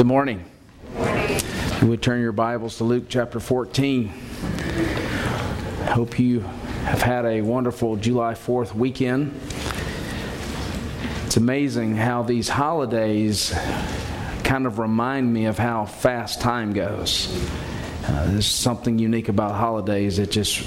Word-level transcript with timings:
Good 0.00 0.06
morning. 0.06 0.42
You 1.82 1.88
would 1.88 2.00
turn 2.00 2.22
your 2.22 2.32
Bibles 2.32 2.78
to 2.78 2.84
Luke 2.84 3.04
chapter 3.10 3.38
14. 3.38 4.08
I 4.08 5.90
hope 5.90 6.18
you 6.18 6.40
have 6.40 7.02
had 7.02 7.26
a 7.26 7.42
wonderful 7.42 7.96
July 7.96 8.32
4th 8.32 8.74
weekend. 8.74 9.38
It's 11.26 11.36
amazing 11.36 11.96
how 11.96 12.22
these 12.22 12.48
holidays 12.48 13.54
kind 14.42 14.66
of 14.66 14.78
remind 14.78 15.30
me 15.34 15.44
of 15.44 15.58
how 15.58 15.84
fast 15.84 16.40
time 16.40 16.72
goes. 16.72 17.28
Uh, 18.06 18.30
there's 18.30 18.46
something 18.46 18.98
unique 18.98 19.28
about 19.28 19.54
holidays 19.54 20.16
that 20.16 20.30
just 20.30 20.66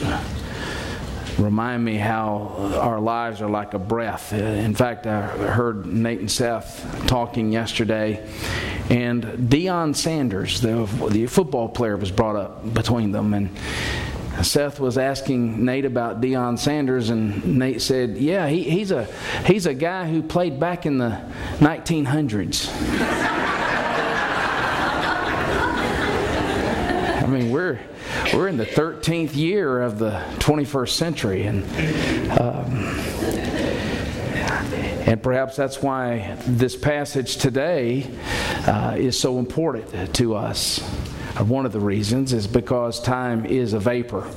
remind 1.38 1.84
me 1.84 1.95
how 1.95 2.77
our 2.79 2.99
lives 2.99 3.41
are 3.41 3.49
like 3.49 3.73
a 3.73 3.79
breath. 3.79 4.34
In 4.34 4.75
fact, 4.75 5.07
I 5.07 5.21
heard 5.21 5.86
Nate 5.86 6.20
and 6.20 6.31
Seth 6.31 7.05
talking 7.07 7.52
yesterday, 7.52 8.27
and 8.90 9.23
Deion 9.23 9.95
Sanders, 9.95 10.62
the, 10.62 10.85
the 11.09 11.27
football 11.27 11.70
player, 11.70 11.98
was 11.98 12.12
brought 12.12 12.35
up 12.35 12.73
between 12.73 13.12
them. 13.12 13.34
And 13.34 13.49
Seth 14.41 14.80
was 14.80 14.98
asking 14.98 15.63
Nate 15.63 15.85
about 15.85 16.21
Deion 16.21 16.57
Sanders, 16.57 17.09
and 17.09 17.59
Nate 17.59 17.81
said, 17.81 18.18
"Yeah, 18.18 18.48
he, 18.48 18.63
he's 18.63 18.91
a 18.91 19.05
he's 19.45 19.65
a 19.65 19.73
guy 19.73 20.09
who 20.09 20.23
played 20.23 20.59
back 20.59 20.85
in 20.85 20.98
the 20.98 21.21
1900s." 21.59 22.70
I 27.23 27.27
mean, 27.27 27.52
we're 27.52 27.79
we're 28.34 28.48
in 28.48 28.58
the 28.58 28.66
13th 28.66 29.35
year 29.35 29.81
of 29.81 29.99
the 29.99 30.23
21st 30.40 30.90
century, 30.90 31.44
and 31.44 31.63
um, 32.40 32.73
and 35.05 35.21
perhaps 35.21 35.55
that's 35.55 35.81
why 35.81 36.38
this 36.48 36.76
passage 36.76 37.38
today 37.38 38.09
uh, 38.68 38.95
is 38.98 39.20
so 39.20 39.40
important 39.40 40.16
to 40.16 40.35
us. 40.35 40.79
One 41.40 41.65
of 41.65 41.71
the 41.71 41.79
reasons 41.79 42.32
is 42.34 42.48
because 42.48 43.02
time 43.02 43.46
is 43.46 43.74
a 43.74 43.79
vapor, 43.79 44.30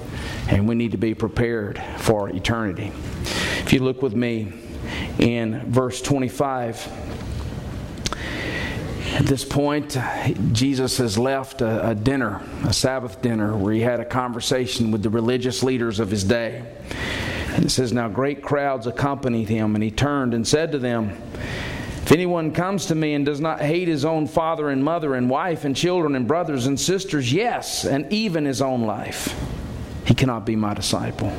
and 0.48 0.69
we 0.69 0.75
need 0.75 0.93
to 0.93 0.98
be 0.98 1.15
prepared 1.15 1.83
for 1.98 2.28
eternity. 2.28 2.93
If 3.61 3.72
you 3.72 3.81
look 3.81 4.03
with 4.03 4.15
me 4.15 4.53
in 5.19 5.70
verse 5.70 6.00
25. 6.03 7.16
At 9.17 9.25
this 9.25 9.47
point, 9.47 9.97
Jesus 10.53 10.98
has 10.98 11.17
left 11.17 11.62
a, 11.62 11.89
a, 11.89 11.95
dinner, 11.95 12.42
a 12.67 12.72
Sabbath 12.75 13.22
dinner, 13.22 13.56
where 13.56 13.72
he 13.72 13.81
had 13.81 13.98
a 13.98 14.05
conversation 14.05 14.91
with 14.91 15.03
the 15.03 15.09
religious 15.09 15.62
leaders 15.62 16.00
of 16.00 16.11
his 16.11 16.22
day. 16.22 16.62
And 17.55 17.64
it 17.64 17.70
says, 17.70 17.94
Now 17.94 18.11
great 18.11 18.42
crowds 18.42 18.87
accompanied 18.87 19.48
him, 19.48 19.75
and 19.75 19.83
he 19.83 19.91
turned 19.91 20.34
and 20.34 20.47
said 20.47 20.70
to 20.72 20.78
them, 20.78 21.17
If 22.03 22.12
anyone 22.12 22.53
comes 22.53 22.84
to 22.87 22.94
me 22.94 23.14
and 23.14 23.25
does 23.25 23.41
not 23.41 23.62
hate 23.62 23.89
his 23.89 24.05
own 24.05 24.27
father 24.27 24.69
and 24.69 24.84
mother 24.84 25.14
and 25.14 25.31
wife 25.31 25.64
and 25.64 25.75
children 25.75 26.14
and 26.14 26.28
brothers 26.28 26.67
and 26.67 26.78
sisters, 26.78 27.33
yes, 27.33 27.87
and 27.87 28.12
even 28.12 28.44
his 28.44 28.61
own 28.61 28.83
life, 28.83 29.34
he 30.05 30.12
cannot 30.12 30.44
be 30.44 30.56
my 30.56 30.75
disciple. 30.75 31.31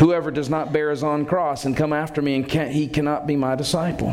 Whoever 0.00 0.32
does 0.32 0.50
not 0.50 0.72
bear 0.72 0.90
his 0.90 1.04
own 1.04 1.26
cross 1.26 1.64
and 1.64 1.76
come 1.76 1.92
after 1.92 2.20
me, 2.20 2.34
and 2.34 2.50
he 2.72 2.88
cannot 2.88 3.28
be 3.28 3.36
my 3.36 3.54
disciple. 3.54 4.12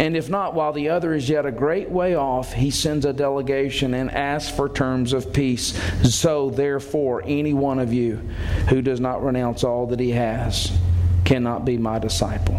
And 0.00 0.16
if 0.16 0.30
not, 0.30 0.54
while 0.54 0.72
the 0.72 0.88
other 0.88 1.12
is 1.12 1.28
yet 1.28 1.44
a 1.44 1.52
great 1.52 1.90
way 1.90 2.14
off, 2.14 2.54
he 2.54 2.70
sends 2.70 3.04
a 3.04 3.12
delegation 3.12 3.92
and 3.92 4.10
asks 4.10 4.50
for 4.50 4.66
terms 4.66 5.12
of 5.12 5.30
peace. 5.30 5.78
So, 6.10 6.48
therefore, 6.48 7.22
any 7.26 7.52
one 7.52 7.78
of 7.78 7.92
you 7.92 8.16
who 8.70 8.80
does 8.80 8.98
not 8.98 9.22
renounce 9.22 9.62
all 9.62 9.86
that 9.88 10.00
he 10.00 10.12
has 10.12 10.72
cannot 11.26 11.66
be 11.66 11.76
my 11.76 11.98
disciple. 11.98 12.58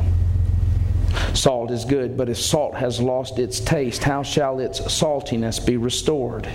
Salt 1.34 1.72
is 1.72 1.84
good, 1.84 2.16
but 2.16 2.30
if 2.30 2.38
salt 2.38 2.76
has 2.76 3.02
lost 3.02 3.40
its 3.40 3.60
taste, 3.60 4.04
how 4.04 4.22
shall 4.22 4.60
its 4.60 4.80
saltiness 4.80 5.66
be 5.66 5.78
restored? 5.78 6.48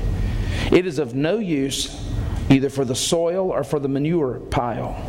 It 0.71 0.87
is 0.87 1.01
of 1.01 1.17
no 1.17 1.39
use 1.39 2.01
either 2.49 2.71
for 2.71 2.85
the 2.85 2.95
soil 2.95 3.51
or 3.51 3.65
for 3.65 3.81
the 3.81 3.89
manure 3.89 4.39
pile. 4.39 5.05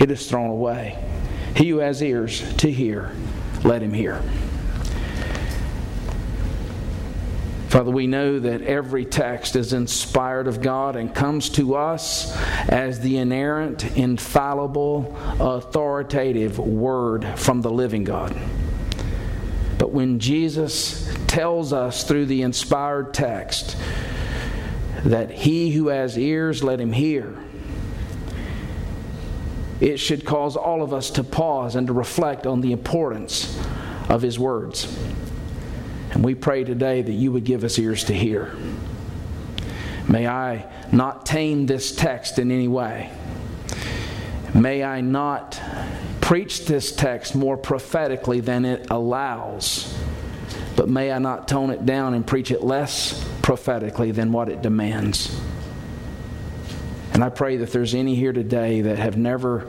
It 0.00 0.10
is 0.10 0.28
thrown 0.28 0.50
away. 0.50 0.98
He 1.54 1.68
who 1.68 1.78
has 1.78 2.02
ears 2.02 2.42
to 2.56 2.72
hear, 2.72 3.12
let 3.62 3.84
him 3.84 3.92
hear. 3.92 4.20
Father, 7.72 7.90
we 7.90 8.06
know 8.06 8.38
that 8.38 8.60
every 8.60 9.06
text 9.06 9.56
is 9.56 9.72
inspired 9.72 10.46
of 10.46 10.60
God 10.60 10.94
and 10.94 11.14
comes 11.14 11.48
to 11.48 11.74
us 11.74 12.36
as 12.68 13.00
the 13.00 13.16
inerrant, 13.16 13.96
infallible, 13.96 15.16
authoritative 15.40 16.58
word 16.58 17.26
from 17.36 17.62
the 17.62 17.70
living 17.70 18.04
God. 18.04 18.36
But 19.78 19.90
when 19.90 20.18
Jesus 20.18 21.10
tells 21.26 21.72
us 21.72 22.04
through 22.04 22.26
the 22.26 22.42
inspired 22.42 23.14
text 23.14 23.78
that 25.04 25.30
he 25.30 25.70
who 25.70 25.88
has 25.88 26.18
ears, 26.18 26.62
let 26.62 26.78
him 26.78 26.92
hear, 26.92 27.42
it 29.80 29.96
should 29.96 30.26
cause 30.26 30.56
all 30.56 30.82
of 30.82 30.92
us 30.92 31.08
to 31.12 31.24
pause 31.24 31.74
and 31.74 31.86
to 31.86 31.94
reflect 31.94 32.46
on 32.46 32.60
the 32.60 32.72
importance 32.72 33.58
of 34.10 34.20
his 34.20 34.38
words. 34.38 34.94
And 36.22 36.26
we 36.28 36.36
pray 36.36 36.62
today 36.62 37.02
that 37.02 37.12
you 37.12 37.32
would 37.32 37.42
give 37.42 37.64
us 37.64 37.76
ears 37.80 38.04
to 38.04 38.14
hear. 38.14 38.54
May 40.06 40.28
I 40.28 40.70
not 40.92 41.26
tame 41.26 41.66
this 41.66 41.90
text 41.90 42.38
in 42.38 42.52
any 42.52 42.68
way. 42.68 43.10
May 44.54 44.84
I 44.84 45.00
not 45.00 45.60
preach 46.20 46.64
this 46.64 46.94
text 46.94 47.34
more 47.34 47.56
prophetically 47.56 48.38
than 48.38 48.64
it 48.64 48.88
allows. 48.88 49.92
But 50.76 50.88
may 50.88 51.10
I 51.10 51.18
not 51.18 51.48
tone 51.48 51.70
it 51.70 51.84
down 51.84 52.14
and 52.14 52.24
preach 52.24 52.52
it 52.52 52.62
less 52.62 53.28
prophetically 53.42 54.12
than 54.12 54.30
what 54.30 54.48
it 54.48 54.62
demands. 54.62 55.36
And 57.14 57.24
I 57.24 57.30
pray 57.30 57.56
that 57.56 57.72
there's 57.72 57.96
any 57.96 58.14
here 58.14 58.32
today 58.32 58.82
that 58.82 59.00
have 59.00 59.16
never 59.16 59.68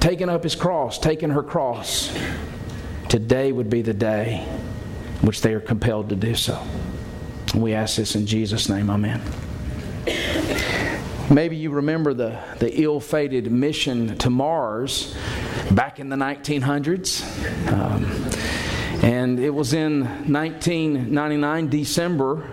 taken 0.00 0.28
up 0.28 0.42
his 0.42 0.56
cross, 0.56 0.98
taken 0.98 1.30
her 1.30 1.44
cross. 1.44 2.12
Today 3.08 3.52
would 3.52 3.70
be 3.70 3.80
the 3.80 3.94
day 3.94 4.44
which 5.24 5.40
they 5.40 5.54
are 5.54 5.60
compelled 5.60 6.10
to 6.10 6.16
do 6.16 6.34
so. 6.34 6.62
We 7.54 7.72
ask 7.72 7.96
this 7.96 8.14
in 8.14 8.26
Jesus' 8.26 8.68
name. 8.68 8.90
Amen. 8.90 9.22
Maybe 11.30 11.56
you 11.56 11.70
remember 11.70 12.12
the, 12.12 12.38
the 12.58 12.82
ill 12.82 13.00
fated 13.00 13.50
mission 13.50 14.18
to 14.18 14.28
Mars 14.28 15.16
back 15.70 15.98
in 15.98 16.10
the 16.10 16.16
1900s. 16.16 17.72
Um, 17.72 18.04
and 19.02 19.40
it 19.40 19.50
was 19.50 19.72
in 19.72 20.04
1999, 20.30 21.68
December, 21.68 22.50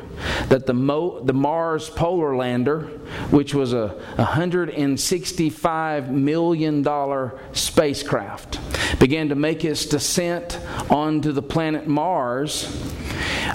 that 0.48 0.66
the, 0.66 0.74
Mo, 0.74 1.20
the 1.22 1.34
Mars 1.34 1.90
Polar 1.90 2.36
Lander, 2.36 2.82
which 3.32 3.54
was 3.54 3.74
a 3.74 3.96
$165 4.18 6.10
million 6.10 6.84
spacecraft, 7.54 8.60
began 9.00 9.30
to 9.30 9.36
make 9.36 9.64
its 9.66 9.86
descent 9.86 10.60
onto 10.90 11.32
the 11.32 11.42
planet 11.42 11.88
Mars. 11.88 12.68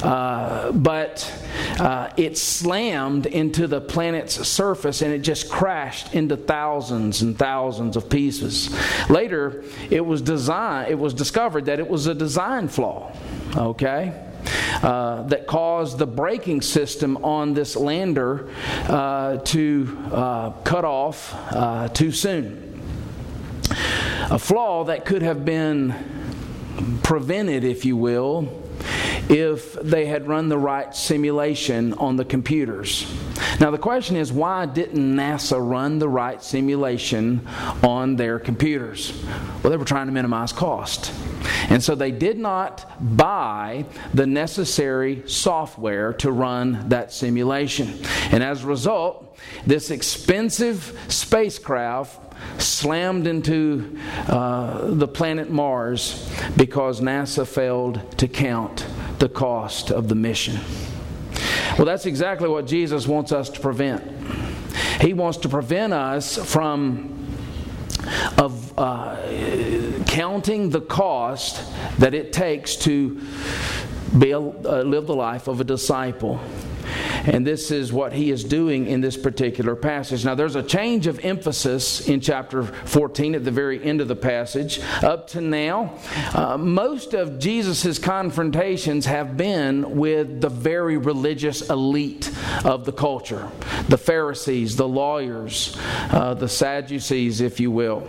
Uh, 0.02 0.72
but 0.72 1.32
uh, 1.78 2.10
it 2.16 2.36
slammed 2.36 3.26
into 3.26 3.66
the 3.66 3.80
planet's 3.80 4.46
surface 4.46 5.02
and 5.02 5.12
it 5.12 5.20
just 5.20 5.50
crashed 5.50 6.14
into 6.14 6.36
thousands 6.36 7.22
and 7.22 7.38
thousands 7.38 7.96
of 7.96 8.08
pieces. 8.08 8.74
Later, 9.08 9.64
it 9.90 10.04
was 10.04 10.22
designed, 10.22 10.90
it 10.90 10.98
was 10.98 11.14
discovered 11.14 11.66
that 11.66 11.78
it 11.78 11.88
was 11.88 12.06
a 12.06 12.14
design 12.14 12.68
flaw. 12.68 13.12
Okay, 13.56 14.12
uh, 14.82 15.22
that 15.24 15.46
caused 15.46 15.98
the 15.98 16.06
braking 16.06 16.60
system 16.60 17.16
on 17.24 17.54
this 17.54 17.76
lander 17.76 18.48
uh, 18.88 19.38
to 19.38 19.96
uh, 20.12 20.50
cut 20.62 20.84
off 20.84 21.34
uh, 21.52 21.88
too 21.88 22.12
soon. 22.12 22.62
A 24.30 24.38
flaw 24.38 24.84
that 24.84 25.04
could 25.04 25.22
have 25.22 25.44
been 25.44 25.94
prevented, 27.02 27.64
if 27.64 27.84
you 27.84 27.96
will, 27.96 28.65
if 29.28 29.74
they 29.74 30.06
had 30.06 30.28
run 30.28 30.48
the 30.48 30.58
right 30.58 30.94
simulation 30.94 31.92
on 31.94 32.16
the 32.16 32.24
computers. 32.24 33.12
Now, 33.60 33.70
the 33.70 33.78
question 33.78 34.16
is 34.16 34.32
why 34.32 34.66
didn't 34.66 35.16
NASA 35.16 35.58
run 35.58 35.98
the 35.98 36.08
right 36.08 36.42
simulation 36.42 37.46
on 37.82 38.16
their 38.16 38.38
computers? 38.38 39.12
Well, 39.62 39.70
they 39.70 39.76
were 39.76 39.84
trying 39.84 40.06
to 40.06 40.12
minimize 40.12 40.52
cost. 40.52 41.12
And 41.68 41.82
so 41.82 41.94
they 41.94 42.12
did 42.12 42.38
not 42.38 43.16
buy 43.16 43.86
the 44.14 44.26
necessary 44.26 45.22
software 45.26 46.12
to 46.14 46.30
run 46.30 46.88
that 46.88 47.12
simulation. 47.12 47.98
And 48.30 48.42
as 48.42 48.62
a 48.62 48.66
result, 48.66 49.36
this 49.66 49.90
expensive 49.90 50.98
spacecraft 51.08 52.22
slammed 52.60 53.26
into 53.26 53.98
uh, 54.28 54.90
the 54.90 55.08
planet 55.08 55.50
Mars 55.50 56.30
because 56.56 57.00
NASA 57.00 57.46
failed 57.46 58.18
to 58.18 58.28
count 58.28 58.86
the 59.18 59.28
cost 59.28 59.90
of 59.90 60.08
the 60.08 60.14
mission. 60.14 60.58
Well, 61.76 61.84
that's 61.84 62.06
exactly 62.06 62.48
what 62.48 62.66
Jesus 62.66 63.06
wants 63.06 63.32
us 63.32 63.50
to 63.50 63.60
prevent. 63.60 64.02
He 65.00 65.12
wants 65.12 65.38
to 65.38 65.48
prevent 65.48 65.92
us 65.92 66.36
from 66.36 67.12
of 68.38 68.78
uh, 68.78 69.16
counting 70.06 70.70
the 70.70 70.80
cost 70.80 71.62
that 71.98 72.14
it 72.14 72.32
takes 72.32 72.76
to 72.76 73.20
be 74.18 74.30
a, 74.30 74.38
uh, 74.38 74.82
live 74.84 75.06
the 75.06 75.14
life 75.14 75.48
of 75.48 75.60
a 75.60 75.64
disciple. 75.64 76.40
And 77.26 77.46
this 77.46 77.70
is 77.70 77.92
what 77.92 78.12
he 78.12 78.30
is 78.30 78.44
doing 78.44 78.86
in 78.86 79.00
this 79.00 79.16
particular 79.16 79.76
passage. 79.76 80.24
Now, 80.24 80.34
there's 80.34 80.56
a 80.56 80.62
change 80.62 81.06
of 81.06 81.24
emphasis 81.24 82.08
in 82.08 82.20
chapter 82.20 82.62
14 82.62 83.34
at 83.34 83.44
the 83.44 83.50
very 83.50 83.82
end 83.82 84.00
of 84.00 84.08
the 84.08 84.16
passage. 84.16 84.80
Up 85.02 85.26
to 85.28 85.40
now, 85.40 85.98
uh, 86.34 86.56
most 86.56 87.14
of 87.14 87.38
Jesus' 87.38 87.98
confrontations 87.98 89.06
have 89.06 89.36
been 89.36 89.96
with 89.96 90.40
the 90.40 90.48
very 90.48 90.96
religious 90.96 91.68
elite 91.68 92.30
of 92.64 92.84
the 92.84 92.92
culture 92.92 93.50
the 93.88 93.98
Pharisees, 93.98 94.76
the 94.76 94.88
lawyers, 94.88 95.76
uh, 96.10 96.34
the 96.34 96.48
Sadducees, 96.48 97.40
if 97.40 97.60
you 97.60 97.70
will. 97.70 98.08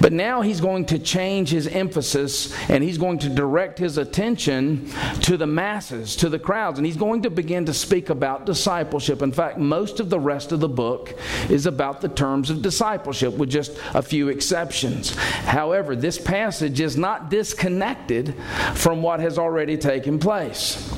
But 0.00 0.12
now 0.12 0.42
he's 0.42 0.60
going 0.60 0.86
to 0.86 0.98
change 0.98 1.50
his 1.50 1.66
emphasis 1.68 2.52
and 2.68 2.82
he's 2.82 2.98
going 2.98 3.18
to 3.20 3.28
direct 3.28 3.78
his 3.78 3.98
attention 3.98 4.90
to 5.22 5.36
the 5.36 5.46
masses, 5.46 6.16
to 6.16 6.28
the 6.28 6.38
crowds, 6.38 6.78
and 6.78 6.86
he's 6.86 6.96
going 6.96 7.22
to 7.22 7.30
begin 7.30 7.66
to 7.66 7.74
speak 7.74 8.10
about 8.10 8.46
discipleship. 8.52 9.22
In 9.22 9.32
fact, 9.32 9.56
most 9.56 9.98
of 9.98 10.10
the 10.10 10.20
rest 10.20 10.52
of 10.52 10.60
the 10.60 10.68
book 10.68 11.14
is 11.48 11.64
about 11.64 12.02
the 12.02 12.08
terms 12.08 12.50
of 12.50 12.60
discipleship, 12.60 13.32
with 13.38 13.48
just 13.48 13.72
a 13.94 14.02
few 14.02 14.28
exceptions. 14.28 15.14
However, 15.60 15.96
this 15.96 16.18
passage 16.18 16.78
is 16.78 16.98
not 16.98 17.30
disconnected 17.30 18.34
from 18.74 19.00
what 19.00 19.20
has 19.20 19.38
already 19.38 19.78
taken 19.78 20.18
place. 20.18 20.92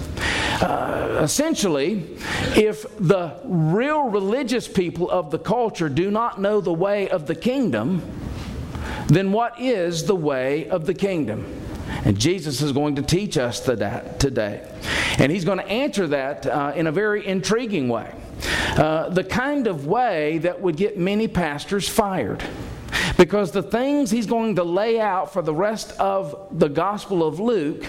Uh, 0.61 1.21
essentially, 1.23 2.19
if 2.57 2.85
the 2.99 3.39
real 3.45 4.05
religious 4.09 4.67
people 4.67 5.09
of 5.09 5.31
the 5.31 5.39
culture 5.39 5.89
do 5.89 6.11
not 6.11 6.41
know 6.41 6.61
the 6.61 6.73
way 6.73 7.09
of 7.09 7.27
the 7.27 7.35
kingdom, 7.37 8.03
then 9.07 9.31
what 9.31 9.61
is 9.61 10.07
the 10.07 10.17
way 10.17 10.69
of 10.69 10.87
the 10.87 10.95
kingdom? 10.95 11.64
And 12.05 12.19
Jesus 12.19 12.61
is 12.61 12.73
going 12.73 12.97
to 12.97 13.03
teach 13.03 13.39
us 13.39 13.61
that 13.61 14.21
today. 14.21 14.71
And 15.19 15.33
he's 15.33 15.45
going 15.45 15.59
to 15.59 15.67
answer 15.67 16.07
that 16.09 16.47
uh, 16.47 16.73
in 16.77 16.87
a 16.87 16.93
very 16.93 17.27
intriguing 17.27 17.89
way. 17.89 18.15
Uh, 18.77 19.09
the 19.09 19.25
kind 19.25 19.67
of 19.67 19.87
way 19.87 20.39
that 20.39 20.61
would 20.61 20.77
get 20.77 20.99
many 20.99 21.29
pastors 21.29 21.89
fired. 21.89 22.45
Because 23.17 23.53
the 23.53 23.63
things 23.63 24.11
he's 24.11 24.27
going 24.27 24.57
to 24.57 24.65
lay 24.65 25.01
out 25.01 25.33
for 25.33 25.41
the 25.41 25.55
rest 25.55 25.93
of 25.99 26.49
the 26.51 26.69
Gospel 26.69 27.27
of 27.27 27.41
Luke 27.41 27.87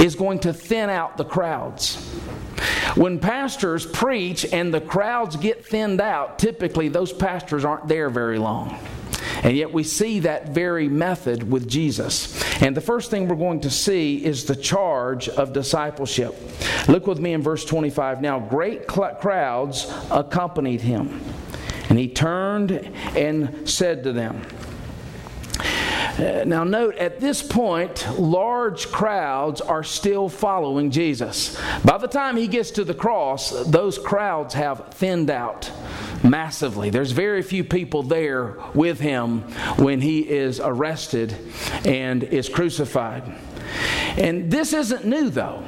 is 0.00 0.14
going 0.14 0.40
to 0.40 0.52
thin 0.52 0.90
out 0.90 1.16
the 1.16 1.24
crowds. 1.24 1.96
When 2.96 3.18
pastors 3.18 3.86
preach 3.86 4.44
and 4.52 4.72
the 4.72 4.80
crowds 4.80 5.36
get 5.36 5.64
thinned 5.64 6.00
out, 6.00 6.38
typically 6.38 6.88
those 6.88 7.12
pastors 7.12 7.64
aren't 7.64 7.88
there 7.88 8.10
very 8.10 8.38
long. 8.38 8.78
And 9.42 9.56
yet 9.56 9.72
we 9.72 9.82
see 9.82 10.20
that 10.20 10.50
very 10.50 10.88
method 10.88 11.50
with 11.50 11.68
Jesus. 11.68 12.40
And 12.62 12.76
the 12.76 12.80
first 12.80 13.10
thing 13.10 13.28
we're 13.28 13.36
going 13.36 13.60
to 13.62 13.70
see 13.70 14.24
is 14.24 14.44
the 14.44 14.54
charge 14.54 15.28
of 15.28 15.52
discipleship. 15.52 16.34
Look 16.88 17.06
with 17.06 17.18
me 17.18 17.32
in 17.32 17.42
verse 17.42 17.64
25. 17.64 18.20
Now, 18.20 18.38
great 18.38 18.86
crowds 18.86 19.92
accompanied 20.10 20.80
him. 20.80 21.20
And 21.88 21.98
he 21.98 22.08
turned 22.08 22.70
and 23.16 23.68
said 23.68 24.04
to 24.04 24.12
them, 24.12 24.40
uh, 26.18 26.44
now, 26.44 26.62
note 26.62 26.96
at 26.96 27.20
this 27.20 27.42
point, 27.42 28.06
large 28.18 28.90
crowds 28.92 29.60
are 29.60 29.82
still 29.82 30.28
following 30.28 30.90
Jesus. 30.90 31.58
By 31.84 31.98
the 31.98 32.06
time 32.06 32.36
he 32.36 32.48
gets 32.48 32.70
to 32.72 32.84
the 32.84 32.94
cross, 32.94 33.50
those 33.66 33.98
crowds 33.98 34.54
have 34.54 34.88
thinned 34.92 35.30
out 35.30 35.70
massively. 36.22 36.90
There's 36.90 37.12
very 37.12 37.42
few 37.42 37.64
people 37.64 38.02
there 38.02 38.56
with 38.74 39.00
him 39.00 39.40
when 39.78 40.00
he 40.00 40.28
is 40.28 40.60
arrested 40.60 41.34
and 41.84 42.22
is 42.22 42.48
crucified. 42.48 43.22
And 44.16 44.50
this 44.50 44.72
isn't 44.72 45.06
new, 45.06 45.30
though. 45.30 45.64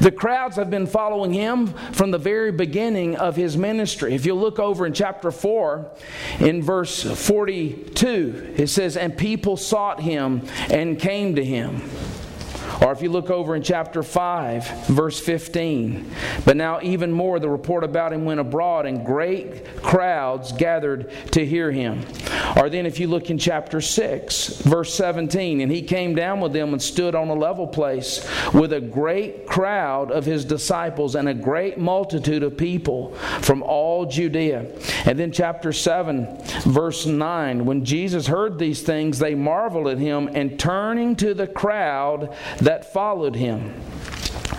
The 0.00 0.12
crowds 0.12 0.56
have 0.56 0.70
been 0.70 0.86
following 0.86 1.32
him 1.32 1.68
from 1.92 2.10
the 2.10 2.18
very 2.18 2.52
beginning 2.52 3.16
of 3.16 3.36
his 3.36 3.56
ministry. 3.56 4.14
If 4.14 4.26
you 4.26 4.34
look 4.34 4.58
over 4.58 4.86
in 4.86 4.92
chapter 4.92 5.30
4, 5.30 5.90
in 6.40 6.62
verse 6.62 7.02
42, 7.02 8.54
it 8.56 8.68
says, 8.68 8.96
And 8.96 9.16
people 9.16 9.56
sought 9.56 10.00
him 10.00 10.42
and 10.70 10.98
came 10.98 11.34
to 11.36 11.44
him. 11.44 11.82
Or 12.80 12.92
if 12.92 13.02
you 13.02 13.10
look 13.10 13.28
over 13.28 13.56
in 13.56 13.62
chapter 13.62 14.02
5, 14.02 14.86
verse 14.86 15.18
15, 15.18 16.10
but 16.44 16.56
now 16.56 16.80
even 16.80 17.10
more, 17.10 17.40
the 17.40 17.48
report 17.48 17.82
about 17.82 18.12
him 18.12 18.24
went 18.24 18.38
abroad, 18.40 18.86
and 18.86 19.04
great 19.04 19.82
crowds 19.82 20.52
gathered 20.52 21.10
to 21.32 21.44
hear 21.44 21.72
him. 21.72 22.04
Or 22.56 22.70
then 22.70 22.86
if 22.86 23.00
you 23.00 23.08
look 23.08 23.30
in 23.30 23.38
chapter 23.38 23.80
6, 23.80 24.60
verse 24.62 24.94
17, 24.94 25.60
and 25.60 25.70
he 25.72 25.82
came 25.82 26.14
down 26.14 26.40
with 26.40 26.52
them 26.52 26.72
and 26.72 26.80
stood 26.80 27.14
on 27.14 27.28
a 27.28 27.34
level 27.34 27.66
place 27.66 28.26
with 28.54 28.72
a 28.72 28.80
great 28.80 29.46
crowd 29.46 30.10
of 30.10 30.24
his 30.24 30.44
disciples 30.44 31.14
and 31.14 31.28
a 31.28 31.34
great 31.34 31.78
multitude 31.78 32.42
of 32.42 32.56
people 32.56 33.14
from 33.40 33.62
all 33.62 34.06
Judea. 34.06 34.66
And 35.04 35.18
then 35.18 35.32
chapter 35.32 35.72
7, 35.72 36.38
verse 36.64 37.06
9, 37.06 37.64
when 37.64 37.84
Jesus 37.84 38.26
heard 38.26 38.58
these 38.58 38.82
things, 38.82 39.18
they 39.18 39.34
marveled 39.34 39.88
at 39.88 39.98
him, 39.98 40.28
and 40.32 40.58
turning 40.58 41.16
to 41.16 41.34
the 41.34 41.46
crowd, 41.46 42.34
that 42.68 42.84
followed 42.84 43.34
him. 43.34 43.72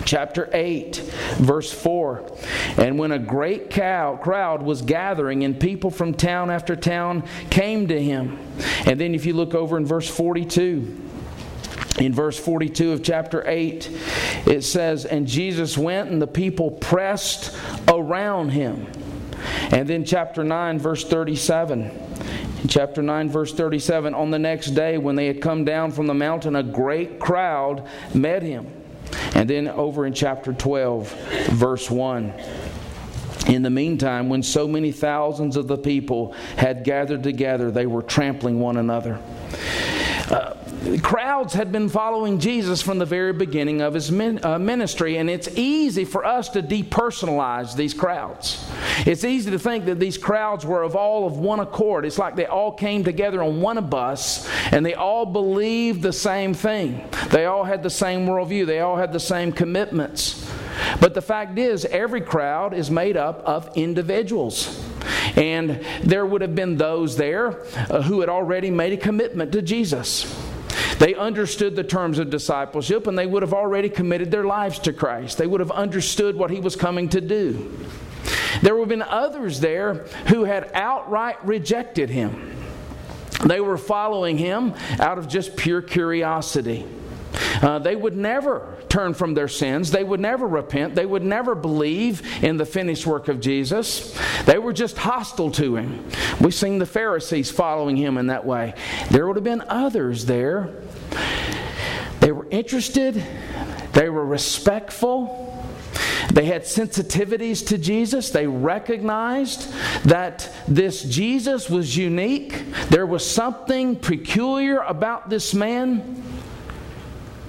Chapter 0.04 0.50
8, 0.52 0.96
verse 1.38 1.72
4. 1.72 2.28
And 2.76 2.98
when 2.98 3.12
a 3.12 3.20
great 3.20 3.70
cow, 3.70 4.16
crowd 4.16 4.62
was 4.62 4.82
gathering, 4.82 5.44
and 5.44 5.60
people 5.60 5.92
from 5.92 6.14
town 6.14 6.50
after 6.50 6.74
town 6.74 7.22
came 7.50 7.86
to 7.86 8.02
him. 8.02 8.36
And 8.84 9.00
then 9.00 9.14
if 9.14 9.26
you 9.26 9.34
look 9.34 9.54
over 9.54 9.76
in 9.76 9.86
verse 9.86 10.10
42, 10.10 11.08
in 12.00 12.12
verse 12.12 12.36
42 12.36 12.90
of 12.90 13.04
chapter 13.04 13.46
8, 13.46 13.88
it 14.46 14.62
says, 14.62 15.04
And 15.04 15.28
Jesus 15.28 15.78
went, 15.78 16.10
and 16.10 16.20
the 16.20 16.26
people 16.26 16.72
pressed 16.72 17.56
around 17.86 18.48
him. 18.48 18.88
And 19.70 19.88
then 19.88 20.04
chapter 20.04 20.42
9, 20.42 20.80
verse 20.80 21.04
37. 21.04 22.09
Chapter 22.68 23.02
9, 23.02 23.30
verse 23.30 23.52
37, 23.52 24.14
on 24.14 24.30
the 24.30 24.38
next 24.38 24.70
day 24.70 24.98
when 24.98 25.16
they 25.16 25.26
had 25.26 25.40
come 25.40 25.64
down 25.64 25.92
from 25.92 26.06
the 26.06 26.14
mountain, 26.14 26.56
a 26.56 26.62
great 26.62 27.18
crowd 27.18 27.86
met 28.14 28.42
him. 28.42 28.70
And 29.34 29.48
then 29.48 29.68
over 29.68 30.06
in 30.06 30.12
chapter 30.12 30.52
12, 30.52 31.10
verse 31.50 31.90
1. 31.90 32.32
In 33.48 33.62
the 33.62 33.70
meantime, 33.70 34.28
when 34.28 34.42
so 34.42 34.68
many 34.68 34.92
thousands 34.92 35.56
of 35.56 35.66
the 35.66 35.78
people 35.78 36.32
had 36.56 36.84
gathered 36.84 37.22
together, 37.22 37.70
they 37.70 37.86
were 37.86 38.02
trampling 38.02 38.60
one 38.60 38.76
another. 38.76 39.18
Uh, 40.30 40.54
crowds 41.02 41.52
had 41.52 41.72
been 41.72 41.88
following 41.88 42.38
Jesus 42.38 42.80
from 42.80 42.98
the 42.98 43.04
very 43.04 43.32
beginning 43.32 43.82
of 43.82 43.94
his 43.94 44.10
uh, 44.10 44.58
ministry, 44.58 45.18
and 45.18 45.28
it's 45.28 45.48
easy 45.56 46.04
for 46.04 46.24
us 46.24 46.48
to 46.50 46.62
depersonalize 46.62 47.76
these 47.76 47.92
crowds. 47.92 48.66
It's 49.06 49.24
easy 49.24 49.50
to 49.50 49.58
think 49.58 49.84
that 49.86 50.00
these 50.00 50.16
crowds 50.16 50.64
were 50.64 50.82
of 50.82 50.96
all 50.96 51.26
of 51.26 51.38
one 51.38 51.60
accord. 51.60 52.04
It's 52.04 52.18
like 52.18 52.36
they 52.36 52.46
all 52.46 52.72
came 52.72 53.04
together 53.04 53.42
on 53.42 53.60
one 53.60 53.80
bus 53.88 54.48
and 54.72 54.84
they 54.84 54.94
all 54.94 55.24
believed 55.24 56.02
the 56.02 56.12
same 56.12 56.54
thing. 56.54 57.08
They 57.30 57.46
all 57.46 57.64
had 57.64 57.82
the 57.82 57.90
same 57.90 58.26
worldview, 58.26 58.66
they 58.66 58.80
all 58.80 58.96
had 58.96 59.12
the 59.12 59.20
same 59.20 59.52
commitments. 59.52 60.50
But 61.00 61.14
the 61.14 61.22
fact 61.22 61.58
is, 61.58 61.84
every 61.84 62.20
crowd 62.20 62.74
is 62.74 62.90
made 62.90 63.16
up 63.16 63.40
of 63.44 63.76
individuals. 63.76 64.86
And 65.36 65.84
there 66.02 66.26
would 66.26 66.42
have 66.42 66.54
been 66.54 66.76
those 66.76 67.16
there 67.16 67.64
uh, 67.90 68.02
who 68.02 68.20
had 68.20 68.28
already 68.28 68.70
made 68.70 68.92
a 68.92 68.96
commitment 68.96 69.52
to 69.52 69.62
Jesus. 69.62 70.49
They 71.00 71.14
understood 71.14 71.76
the 71.76 71.82
terms 71.82 72.18
of 72.18 72.28
discipleship 72.28 73.06
and 73.06 73.18
they 73.18 73.26
would 73.26 73.42
have 73.42 73.54
already 73.54 73.88
committed 73.88 74.30
their 74.30 74.44
lives 74.44 74.78
to 74.80 74.92
Christ. 74.92 75.38
They 75.38 75.46
would 75.46 75.60
have 75.60 75.70
understood 75.70 76.36
what 76.36 76.50
He 76.50 76.60
was 76.60 76.76
coming 76.76 77.08
to 77.08 77.22
do. 77.22 77.74
There 78.60 78.74
would 78.74 78.82
have 78.82 78.88
been 78.90 79.02
others 79.02 79.60
there 79.60 79.94
who 80.28 80.44
had 80.44 80.70
outright 80.74 81.42
rejected 81.42 82.10
Him. 82.10 82.54
They 83.46 83.60
were 83.60 83.78
following 83.78 84.36
Him 84.36 84.74
out 84.98 85.16
of 85.16 85.26
just 85.26 85.56
pure 85.56 85.80
curiosity. 85.80 86.86
Uh, 87.62 87.78
they 87.78 87.96
would 87.96 88.16
never 88.16 88.76
turn 88.88 89.14
from 89.14 89.34
their 89.34 89.48
sins. 89.48 89.90
They 89.90 90.04
would 90.04 90.20
never 90.20 90.46
repent. 90.46 90.94
They 90.94 91.06
would 91.06 91.22
never 91.22 91.54
believe 91.54 92.44
in 92.44 92.56
the 92.56 92.66
finished 92.66 93.06
work 93.06 93.28
of 93.28 93.40
Jesus. 93.40 94.18
They 94.44 94.58
were 94.58 94.72
just 94.72 94.98
hostile 94.98 95.50
to 95.52 95.76
him. 95.76 96.06
We've 96.40 96.54
seen 96.54 96.78
the 96.78 96.86
Pharisees 96.86 97.50
following 97.50 97.96
him 97.96 98.18
in 98.18 98.26
that 98.26 98.44
way. 98.44 98.74
There 99.10 99.26
would 99.26 99.36
have 99.36 99.44
been 99.44 99.62
others 99.62 100.26
there. 100.26 100.74
They 102.30 102.34
were 102.34 102.46
interested, 102.50 103.24
they 103.92 104.08
were 104.08 104.24
respectful. 104.24 105.66
They 106.32 106.44
had 106.44 106.62
sensitivities 106.62 107.66
to 107.66 107.76
Jesus. 107.76 108.30
They 108.30 108.46
recognized 108.46 109.68
that 110.04 110.48
this 110.68 111.02
Jesus 111.02 111.68
was 111.68 111.96
unique. 111.96 112.62
There 112.88 113.04
was 113.04 113.28
something 113.28 113.96
peculiar 113.96 114.78
about 114.78 115.28
this 115.28 115.52
man 115.54 116.22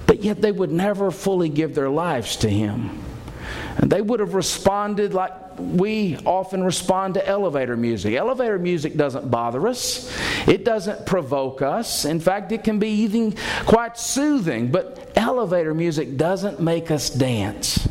but 0.08 0.24
yet 0.24 0.42
they 0.42 0.50
would 0.50 0.72
never 0.72 1.12
fully 1.12 1.48
give 1.48 1.76
their 1.76 1.88
lives 1.88 2.34
to 2.38 2.50
Him. 2.50 3.02
And 3.78 3.90
they 3.90 4.02
would 4.02 4.20
have 4.20 4.34
responded 4.34 5.14
like 5.14 5.32
we 5.58 6.16
often 6.24 6.62
respond 6.62 7.14
to 7.14 7.26
elevator 7.26 7.76
music. 7.76 8.14
Elevator 8.14 8.58
music 8.58 8.96
doesn't 8.96 9.30
bother 9.30 9.66
us, 9.68 10.12
it 10.46 10.64
doesn't 10.64 11.06
provoke 11.06 11.62
us. 11.62 12.04
In 12.04 12.20
fact, 12.20 12.52
it 12.52 12.64
can 12.64 12.78
be 12.78 12.88
even 13.02 13.34
quite 13.66 13.98
soothing, 13.98 14.70
but 14.70 15.12
elevator 15.16 15.74
music 15.74 16.16
doesn't 16.16 16.60
make 16.60 16.90
us 16.90 17.10
dance. 17.10 17.88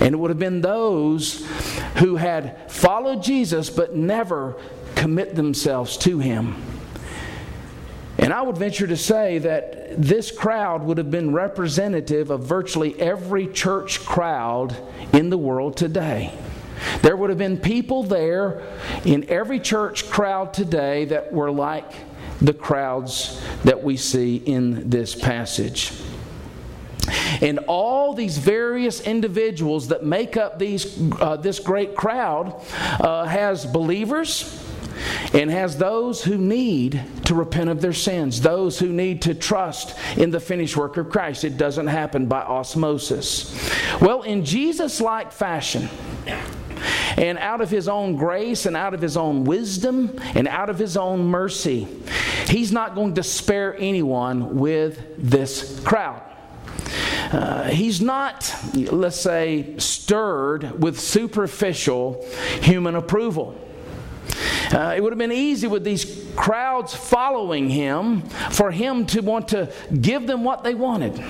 And 0.00 0.14
it 0.14 0.18
would 0.18 0.30
have 0.30 0.38
been 0.38 0.60
those 0.60 1.46
who 1.96 2.16
had 2.16 2.70
followed 2.70 3.22
Jesus 3.22 3.70
but 3.70 3.94
never 3.94 4.56
commit 4.94 5.34
themselves 5.34 5.96
to 5.98 6.18
Him. 6.18 6.71
And 8.18 8.32
I 8.32 8.42
would 8.42 8.58
venture 8.58 8.86
to 8.86 8.96
say 8.96 9.38
that 9.38 10.00
this 10.00 10.30
crowd 10.30 10.82
would 10.84 10.98
have 10.98 11.10
been 11.10 11.32
representative 11.32 12.30
of 12.30 12.44
virtually 12.44 12.98
every 13.00 13.46
church 13.46 14.04
crowd 14.04 14.76
in 15.12 15.30
the 15.30 15.38
world 15.38 15.76
today. 15.76 16.32
There 17.00 17.16
would 17.16 17.30
have 17.30 17.38
been 17.38 17.58
people 17.58 18.02
there 18.02 18.62
in 19.04 19.28
every 19.28 19.60
church 19.60 20.10
crowd 20.10 20.52
today 20.52 21.06
that 21.06 21.32
were 21.32 21.50
like 21.50 21.90
the 22.40 22.52
crowds 22.52 23.40
that 23.64 23.82
we 23.82 23.96
see 23.96 24.36
in 24.36 24.90
this 24.90 25.14
passage. 25.14 25.92
And 27.40 27.60
all 27.66 28.14
these 28.14 28.38
various 28.38 29.00
individuals 29.00 29.88
that 29.88 30.04
make 30.04 30.36
up 30.36 30.58
these, 30.58 30.98
uh, 31.20 31.36
this 31.36 31.58
great 31.58 31.96
crowd 31.96 32.62
uh, 33.00 33.24
has 33.24 33.64
believers 33.64 34.58
and 35.32 35.50
has 35.50 35.76
those 35.76 36.22
who 36.22 36.36
need 36.36 37.02
to 37.24 37.34
repent 37.34 37.70
of 37.70 37.80
their 37.80 37.92
sins, 37.92 38.40
those 38.40 38.78
who 38.78 38.88
need 38.88 39.22
to 39.22 39.34
trust 39.34 39.98
in 40.16 40.30
the 40.30 40.40
finished 40.40 40.76
work 40.76 40.96
of 40.96 41.10
Christ. 41.10 41.44
It 41.44 41.56
doesn't 41.56 41.86
happen 41.86 42.26
by 42.26 42.42
osmosis. 42.42 43.58
Well, 44.00 44.22
in 44.22 44.44
Jesus 44.44 45.00
like 45.00 45.32
fashion, 45.32 45.88
and 47.16 47.38
out 47.38 47.60
of 47.60 47.70
his 47.70 47.88
own 47.88 48.16
grace 48.16 48.66
and 48.66 48.76
out 48.76 48.94
of 48.94 49.00
his 49.00 49.16
own 49.16 49.44
wisdom 49.44 50.18
and 50.34 50.48
out 50.48 50.70
of 50.70 50.78
his 50.78 50.96
own 50.96 51.24
mercy, 51.26 51.86
he's 52.48 52.72
not 52.72 52.94
going 52.94 53.14
to 53.14 53.22
spare 53.22 53.76
anyone 53.78 54.56
with 54.56 55.00
this 55.18 55.80
crowd. 55.80 56.22
Uh, 57.32 57.64
he's 57.64 58.00
not, 58.00 58.54
let's 58.74 59.20
say, 59.20 59.74
stirred 59.78 60.82
with 60.82 61.00
superficial 61.00 62.26
human 62.60 62.94
approval. 62.94 63.58
Uh, 64.70 64.94
it 64.96 65.00
would 65.02 65.12
have 65.12 65.18
been 65.18 65.32
easy 65.32 65.66
with 65.66 65.84
these 65.84 66.26
crowds 66.36 66.94
following 66.94 67.68
him 67.68 68.22
for 68.50 68.70
him 68.70 69.06
to 69.06 69.20
want 69.20 69.48
to 69.48 69.72
give 70.00 70.26
them 70.26 70.44
what 70.44 70.62
they 70.62 70.74
wanted. 70.74 71.22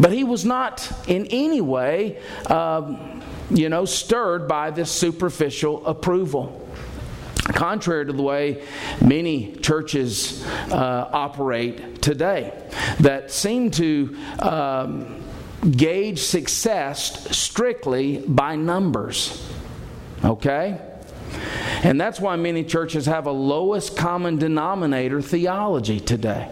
But 0.00 0.12
he 0.12 0.24
was 0.24 0.44
not 0.44 0.90
in 1.08 1.26
any 1.26 1.60
way, 1.60 2.18
um, 2.46 3.22
you 3.50 3.68
know, 3.68 3.84
stirred 3.84 4.46
by 4.46 4.70
this 4.70 4.90
superficial 4.90 5.86
approval. 5.86 6.64
Contrary 7.44 8.04
to 8.04 8.12
the 8.12 8.22
way 8.22 8.62
many 9.00 9.54
churches 9.56 10.44
uh, 10.70 11.08
operate 11.12 12.02
today, 12.02 12.52
that 13.00 13.30
seem 13.30 13.70
to 13.70 14.16
um, 14.38 15.24
gauge 15.70 16.20
success 16.20 17.36
strictly 17.36 18.18
by 18.18 18.54
numbers. 18.54 19.50
Okay? 20.22 20.78
And 21.82 22.00
that's 22.00 22.20
why 22.20 22.36
many 22.36 22.64
churches 22.64 23.06
have 23.06 23.26
a 23.26 23.32
lowest 23.32 23.96
common 23.96 24.38
denominator 24.38 25.22
theology 25.22 26.00
today. 26.00 26.50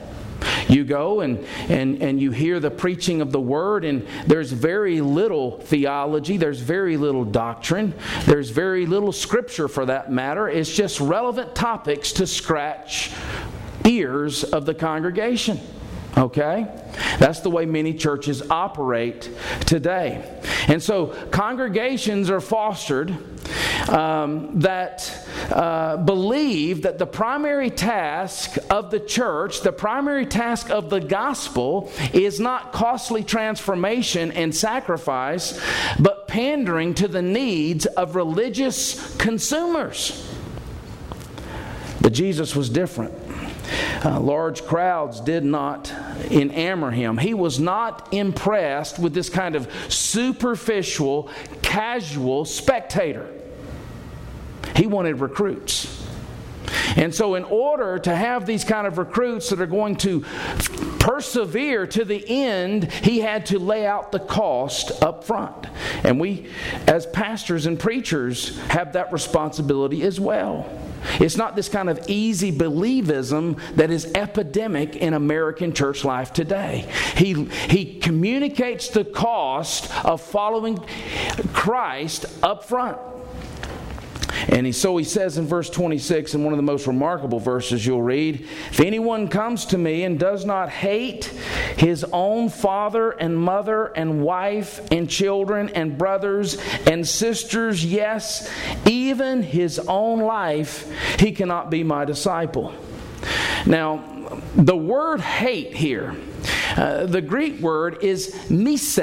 You 0.68 0.84
go 0.84 1.20
and, 1.20 1.44
and, 1.68 2.02
and 2.02 2.20
you 2.20 2.30
hear 2.30 2.60
the 2.60 2.70
preaching 2.70 3.20
of 3.20 3.30
the 3.32 3.40
word, 3.40 3.84
and 3.84 4.06
there's 4.26 4.52
very 4.52 5.00
little 5.00 5.60
theology, 5.60 6.36
there's 6.36 6.60
very 6.60 6.96
little 6.96 7.24
doctrine, 7.24 7.94
there's 8.24 8.50
very 8.50 8.86
little 8.86 9.12
scripture 9.12 9.68
for 9.68 9.86
that 9.86 10.10
matter. 10.10 10.48
It's 10.48 10.74
just 10.74 11.00
relevant 11.00 11.54
topics 11.54 12.12
to 12.12 12.26
scratch 12.26 13.12
ears 13.84 14.44
of 14.44 14.66
the 14.66 14.74
congregation. 14.74 15.60
Okay? 16.16 16.66
That's 17.18 17.40
the 17.40 17.50
way 17.50 17.66
many 17.66 17.92
churches 17.92 18.42
operate 18.50 19.30
today. 19.66 20.40
And 20.66 20.82
so 20.82 21.08
congregations 21.30 22.30
are 22.30 22.40
fostered 22.40 23.16
um, 23.88 24.60
that 24.60 25.26
uh, 25.50 25.96
believe 25.96 26.82
that 26.82 26.98
the 26.98 27.06
primary 27.06 27.70
task 27.70 28.58
of 28.70 28.90
the 28.90 29.00
church, 29.00 29.60
the 29.60 29.72
primary 29.72 30.26
task 30.26 30.70
of 30.70 30.90
the 30.90 31.00
gospel, 31.00 31.90
is 32.12 32.40
not 32.40 32.72
costly 32.72 33.22
transformation 33.22 34.32
and 34.32 34.54
sacrifice, 34.54 35.60
but 35.98 36.26
pandering 36.28 36.94
to 36.94 37.08
the 37.08 37.22
needs 37.22 37.86
of 37.86 38.16
religious 38.16 39.16
consumers. 39.16 40.32
But 42.00 42.12
Jesus 42.12 42.54
was 42.54 42.68
different. 42.68 43.14
Uh, 44.04 44.20
large 44.20 44.64
crowds 44.64 45.20
did 45.20 45.44
not 45.44 45.86
enamor 46.30 46.92
him. 46.92 47.18
He 47.18 47.34
was 47.34 47.58
not 47.58 48.12
impressed 48.12 48.98
with 48.98 49.12
this 49.12 49.28
kind 49.28 49.56
of 49.56 49.68
superficial, 49.92 51.28
casual 51.62 52.44
spectator. 52.44 53.35
He 54.76 54.86
wanted 54.86 55.20
recruits. 55.20 56.06
And 56.96 57.14
so, 57.14 57.34
in 57.34 57.44
order 57.44 57.98
to 57.98 58.14
have 58.14 58.46
these 58.46 58.64
kind 58.64 58.86
of 58.86 58.98
recruits 58.98 59.50
that 59.50 59.60
are 59.60 59.66
going 59.66 59.96
to 59.96 60.20
persevere 60.98 61.86
to 61.88 62.04
the 62.04 62.24
end, 62.28 62.90
he 62.90 63.20
had 63.20 63.46
to 63.46 63.58
lay 63.58 63.86
out 63.86 64.12
the 64.12 64.18
cost 64.18 65.02
up 65.02 65.24
front. 65.24 65.66
And 66.04 66.18
we, 66.18 66.50
as 66.86 67.06
pastors 67.06 67.66
and 67.66 67.78
preachers, 67.78 68.58
have 68.68 68.94
that 68.94 69.12
responsibility 69.12 70.02
as 70.02 70.18
well. 70.18 70.68
It's 71.20 71.36
not 71.36 71.54
this 71.54 71.68
kind 71.68 71.88
of 71.88 72.04
easy 72.08 72.50
believism 72.50 73.60
that 73.76 73.90
is 73.90 74.10
epidemic 74.14 74.96
in 74.96 75.14
American 75.14 75.72
church 75.72 76.04
life 76.04 76.32
today. 76.32 76.90
He, 77.16 77.44
he 77.44 77.98
communicates 78.00 78.88
the 78.88 79.04
cost 79.04 79.92
of 80.04 80.20
following 80.20 80.78
Christ 81.52 82.26
up 82.42 82.64
front. 82.64 82.98
And 84.48 84.66
he, 84.66 84.72
so 84.72 84.96
he 84.96 85.04
says 85.04 85.38
in 85.38 85.46
verse 85.46 85.70
26, 85.70 86.34
in 86.34 86.44
one 86.44 86.52
of 86.52 86.56
the 86.56 86.62
most 86.62 86.86
remarkable 86.86 87.40
verses 87.40 87.84
you'll 87.86 88.02
read 88.02 88.46
If 88.70 88.80
anyone 88.80 89.28
comes 89.28 89.66
to 89.66 89.78
me 89.78 90.04
and 90.04 90.18
does 90.18 90.44
not 90.44 90.68
hate 90.68 91.24
his 91.76 92.04
own 92.12 92.48
father 92.48 93.10
and 93.10 93.36
mother 93.36 93.86
and 93.86 94.22
wife 94.22 94.80
and 94.90 95.08
children 95.08 95.68
and 95.70 95.98
brothers 95.98 96.58
and 96.86 97.06
sisters, 97.06 97.84
yes, 97.84 98.50
even 98.86 99.42
his 99.42 99.78
own 99.80 100.20
life, 100.20 100.90
he 101.18 101.32
cannot 101.32 101.70
be 101.70 101.82
my 101.82 102.04
disciple. 102.04 102.74
Now, 103.66 104.04
the 104.54 104.76
word 104.76 105.20
hate 105.20 105.74
here, 105.74 106.16
uh, 106.76 107.06
the 107.06 107.22
Greek 107.22 107.60
word 107.60 108.02
is 108.02 108.50
mise. 108.50 108.98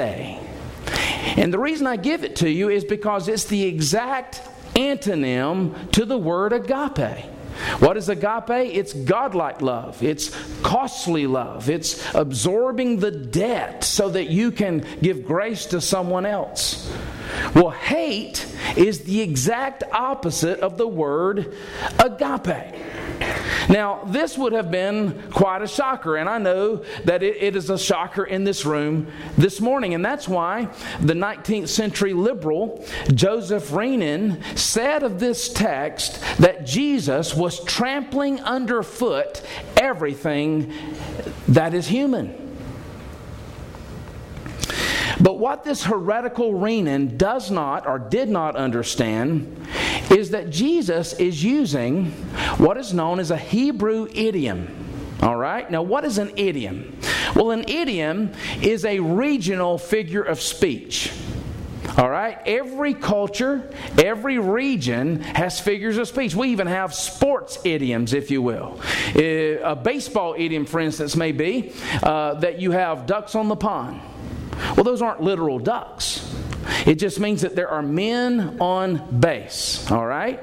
And 1.36 1.52
the 1.52 1.58
reason 1.58 1.86
I 1.86 1.96
give 1.96 2.24
it 2.24 2.36
to 2.36 2.48
you 2.48 2.68
is 2.68 2.84
because 2.84 3.28
it's 3.28 3.44
the 3.44 3.64
exact 3.64 4.40
antonym 4.74 5.90
to 5.92 6.04
the 6.04 6.18
word 6.18 6.52
agape. 6.52 7.26
What 7.78 7.96
is 7.96 8.08
agape? 8.08 8.50
It's 8.50 8.92
godlike 8.92 9.62
love. 9.62 10.02
It's 10.02 10.30
costly 10.62 11.26
love. 11.26 11.70
It's 11.70 12.04
absorbing 12.14 12.98
the 12.98 13.12
debt 13.12 13.84
so 13.84 14.08
that 14.10 14.28
you 14.28 14.50
can 14.50 14.84
give 15.00 15.24
grace 15.24 15.66
to 15.66 15.80
someone 15.80 16.26
else. 16.26 16.92
Well, 17.54 17.70
hate 17.70 18.46
is 18.76 19.04
the 19.04 19.20
exact 19.20 19.84
opposite 19.92 20.60
of 20.60 20.78
the 20.78 20.88
word 20.88 21.54
agape. 21.98 22.74
Now, 23.68 24.04
this 24.06 24.36
would 24.36 24.52
have 24.52 24.70
been 24.70 25.30
quite 25.30 25.62
a 25.62 25.66
shocker, 25.66 26.16
and 26.16 26.28
I 26.28 26.38
know 26.38 26.84
that 27.04 27.22
it, 27.22 27.42
it 27.42 27.56
is 27.56 27.70
a 27.70 27.78
shocker 27.78 28.24
in 28.24 28.44
this 28.44 28.66
room 28.66 29.06
this 29.38 29.60
morning, 29.60 29.94
and 29.94 30.04
that's 30.04 30.28
why 30.28 30.68
the 31.00 31.14
19th 31.14 31.68
century 31.68 32.12
liberal 32.12 32.84
Joseph 33.12 33.72
Renan 33.72 34.42
said 34.56 35.02
of 35.02 35.18
this 35.18 35.48
text 35.48 36.20
that 36.38 36.66
Jesus 36.66 37.34
was 37.34 37.64
trampling 37.64 38.40
underfoot 38.40 39.42
everything 39.76 40.72
that 41.48 41.74
is 41.74 41.86
human. 41.86 42.43
But 45.20 45.38
what 45.38 45.64
this 45.64 45.84
heretical 45.84 46.54
Renan 46.54 47.16
does 47.16 47.50
not 47.50 47.86
or 47.86 47.98
did 47.98 48.28
not 48.28 48.56
understand 48.56 49.66
is 50.10 50.30
that 50.30 50.50
Jesus 50.50 51.12
is 51.14 51.42
using 51.42 52.10
what 52.58 52.76
is 52.76 52.92
known 52.92 53.20
as 53.20 53.30
a 53.30 53.36
Hebrew 53.36 54.08
idiom. 54.12 54.84
All 55.22 55.36
right? 55.36 55.70
Now, 55.70 55.82
what 55.82 56.04
is 56.04 56.18
an 56.18 56.32
idiom? 56.36 56.98
Well, 57.34 57.50
an 57.50 57.64
idiom 57.68 58.32
is 58.60 58.84
a 58.84 59.00
regional 59.00 59.78
figure 59.78 60.22
of 60.22 60.40
speech. 60.40 61.12
All 61.96 62.10
right? 62.10 62.38
Every 62.44 62.92
culture, 62.92 63.70
every 64.02 64.38
region 64.38 65.20
has 65.20 65.60
figures 65.60 65.96
of 65.96 66.08
speech. 66.08 66.34
We 66.34 66.48
even 66.48 66.66
have 66.66 66.92
sports 66.92 67.58
idioms, 67.64 68.12
if 68.12 68.30
you 68.30 68.42
will. 68.42 68.80
Uh, 69.14 69.60
a 69.62 69.76
baseball 69.76 70.34
idiom, 70.36 70.66
for 70.66 70.80
instance, 70.80 71.14
may 71.14 71.32
be 71.32 71.72
uh, 72.02 72.34
that 72.34 72.60
you 72.60 72.72
have 72.72 73.06
ducks 73.06 73.34
on 73.34 73.48
the 73.48 73.56
pond. 73.56 74.00
Well, 74.76 74.84
those 74.84 75.02
aren't 75.02 75.20
literal 75.20 75.58
ducks. 75.58 76.34
It 76.86 76.96
just 76.96 77.20
means 77.20 77.42
that 77.42 77.56
there 77.56 77.68
are 77.68 77.82
men 77.82 78.58
on 78.60 79.20
base. 79.20 79.90
All 79.90 80.06
right? 80.06 80.40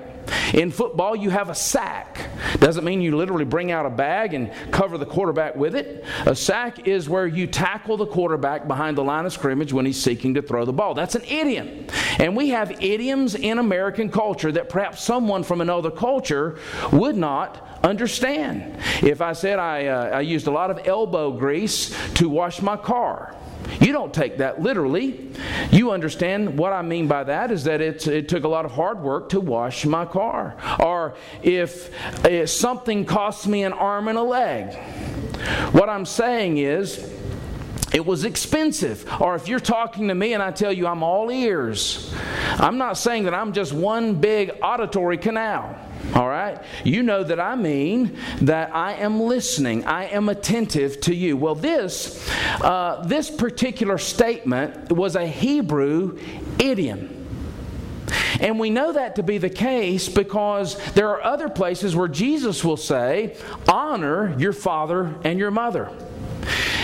In 0.54 0.72
football, 0.72 1.16
you 1.16 1.30
have 1.30 1.50
a 1.50 1.56
sack. 1.56 2.30
Doesn't 2.60 2.84
mean 2.84 3.02
you 3.02 3.16
literally 3.16 3.46
bring 3.46 3.72
out 3.72 3.86
a 3.86 3.90
bag 3.90 4.34
and 4.34 4.52
cover 4.72 4.98
the 4.98 5.06
quarterback 5.06 5.56
with 5.56 5.76
it. 5.76 6.06
A 6.26 6.36
sack 6.36 6.88
is 6.88 7.10
where 7.10 7.26
you 7.26 7.48
tackle 7.48 7.98
the 7.98 8.06
quarterback 8.06 8.68
behind 8.68 8.98
the 8.98 9.04
line 9.04 9.26
of 9.26 9.34
scrimmage 9.34 9.74
when 9.74 9.86
he's 9.86 10.02
seeking 10.02 10.34
to 10.36 10.42
throw 10.42 10.66
the 10.66 10.74
ball. 10.74 10.94
That's 10.94 11.16
an 11.16 11.24
idiom. 11.24 11.88
And 12.20 12.36
we 12.36 12.50
have 12.50 12.72
idioms 12.84 13.36
in 13.36 13.60
American 13.60 14.10
culture 14.10 14.52
that 14.52 14.70
perhaps 14.70 15.04
someone 15.04 15.44
from 15.44 15.62
another 15.62 15.92
culture 15.92 16.60
would 16.92 17.16
not 17.16 17.80
understand. 17.84 18.78
If 19.02 19.22
I 19.22 19.34
said 19.34 19.60
I, 19.60 19.88
uh, 19.88 20.18
I 20.18 20.22
used 20.22 20.48
a 20.48 20.52
lot 20.52 20.70
of 20.70 20.86
elbow 20.86 21.32
grease 21.32 21.96
to 22.16 22.30
wash 22.30 22.62
my 22.62 22.78
car, 22.78 23.36
you 23.80 23.92
don't 23.92 24.14
take 24.14 24.38
that 24.38 24.62
literally. 24.62 25.32
You 25.72 25.92
understand 25.92 26.58
what 26.58 26.74
I 26.74 26.82
mean 26.82 27.08
by 27.08 27.24
that 27.24 27.52
is 27.52 27.64
that 27.66 27.82
it 27.82 28.30
took 28.30 28.44
a 28.44 28.48
lot 28.48 28.66
of 28.66 28.72
hard 28.72 29.02
work 29.02 29.30
to 29.30 29.40
wash 29.40 29.86
my 29.86 30.06
car. 30.06 30.56
Or 30.80 31.16
if, 31.42 31.90
if 32.26 32.50
something 32.50 33.06
costs 33.06 33.48
me 33.48 33.64
an 33.64 33.74
arm 33.74 34.08
and 34.08 34.18
a 34.18 34.24
leg, 34.24 34.76
what 35.72 35.90
I'm 35.90 36.06
saying 36.06 36.58
is, 36.58 37.10
it 37.94 38.06
was 38.06 38.24
expensive. 38.24 39.06
Or 39.20 39.36
if 39.36 39.48
you're 39.48 39.60
talking 39.60 40.08
to 40.08 40.16
me 40.16 40.34
and 40.34 40.42
I 40.42 40.52
tell 40.52 40.72
you 40.72 40.88
I'm 40.88 41.04
all 41.04 41.30
ears, 41.30 42.14
I'm 42.52 42.78
not 42.78 42.98
saying 42.98 43.26
that 43.26 43.34
I'm 43.34 43.52
just 43.52 43.74
one 43.74 44.16
big 44.16 44.52
auditory 44.62 45.18
canal. 45.18 45.78
All 46.14 46.28
right? 46.28 46.62
You 46.84 47.04
know 47.04 47.24
that 47.24 47.40
I 47.40 47.56
mean 47.56 48.18
that 48.42 48.76
I 48.76 48.94
am 48.94 49.22
listening, 49.22 49.86
I 49.86 50.06
am 50.06 50.30
attentive 50.30 51.00
to 51.02 51.16
you. 51.16 51.38
Well, 51.38 51.56
this, 51.56 52.30
uh, 52.62 53.04
this 53.06 53.30
particular 53.30 53.98
statement 53.98 54.92
was 54.92 55.16
a 55.16 55.26
Hebrew 55.26 56.20
idiom. 56.60 57.18
And 58.40 58.60
we 58.60 58.70
know 58.70 58.94
that 58.94 59.16
to 59.18 59.24
be 59.24 59.38
the 59.38 59.50
case 59.50 60.10
because 60.10 60.76
there 60.94 61.10
are 61.10 61.24
other 61.24 61.48
places 61.48 61.96
where 61.96 62.08
Jesus 62.08 62.64
will 62.64 62.78
say, 62.78 63.38
Honor 63.70 64.36
your 64.38 64.54
father 64.54 65.16
and 65.24 65.38
your 65.38 65.52
mother. 65.52 65.92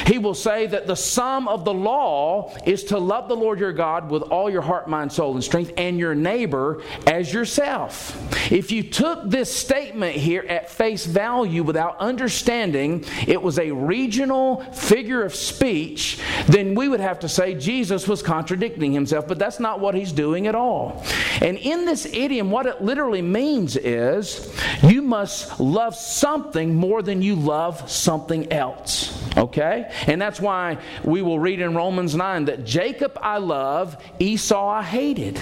He 0.07 0.17
will 0.17 0.33
say 0.33 0.67
that 0.67 0.87
the 0.87 0.95
sum 0.95 1.49
of 1.49 1.65
the 1.65 1.73
law 1.73 2.55
is 2.65 2.85
to 2.85 2.97
love 2.97 3.27
the 3.27 3.35
Lord 3.35 3.59
your 3.59 3.73
God 3.73 4.09
with 4.09 4.23
all 4.23 4.49
your 4.49 4.61
heart, 4.61 4.87
mind, 4.87 5.11
soul, 5.11 5.33
and 5.33 5.43
strength, 5.43 5.73
and 5.75 5.99
your 5.99 6.15
neighbor 6.15 6.81
as 7.05 7.33
yourself. 7.33 8.15
If 8.49 8.71
you 8.71 8.83
took 8.83 9.29
this 9.29 9.53
statement 9.53 10.15
here 10.15 10.45
at 10.47 10.69
face 10.69 11.05
value 11.05 11.61
without 11.61 11.97
understanding 11.99 13.03
it 13.27 13.41
was 13.41 13.59
a 13.59 13.71
regional 13.71 14.61
figure 14.71 15.23
of 15.23 15.35
speech, 15.35 16.21
then 16.47 16.73
we 16.73 16.87
would 16.87 17.01
have 17.01 17.19
to 17.19 17.29
say 17.29 17.55
Jesus 17.55 18.07
was 18.07 18.23
contradicting 18.23 18.93
himself, 18.93 19.27
but 19.27 19.37
that's 19.37 19.59
not 19.59 19.81
what 19.81 19.93
he's 19.93 20.13
doing 20.13 20.47
at 20.47 20.55
all. 20.55 21.03
And 21.41 21.57
in 21.57 21.83
this 21.83 22.05
idiom, 22.05 22.49
what 22.49 22.65
it 22.65 22.81
literally 22.81 23.21
means 23.21 23.75
is 23.75 24.53
you 24.81 25.01
must 25.01 25.59
love 25.59 25.95
something 25.95 26.73
more 26.73 27.01
than 27.01 27.21
you 27.21 27.35
love 27.35 27.91
something 27.91 28.53
else. 28.53 29.13
Okay? 29.35 29.91
And 30.05 30.21
that's 30.21 30.39
why 30.39 30.77
we 31.03 31.21
will 31.21 31.39
read 31.39 31.59
in 31.59 31.75
Romans 31.75 32.15
9 32.15 32.45
that 32.45 32.65
Jacob 32.65 33.17
I 33.21 33.37
love, 33.37 34.01
Esau 34.19 34.67
I 34.67 34.83
hated. 34.83 35.39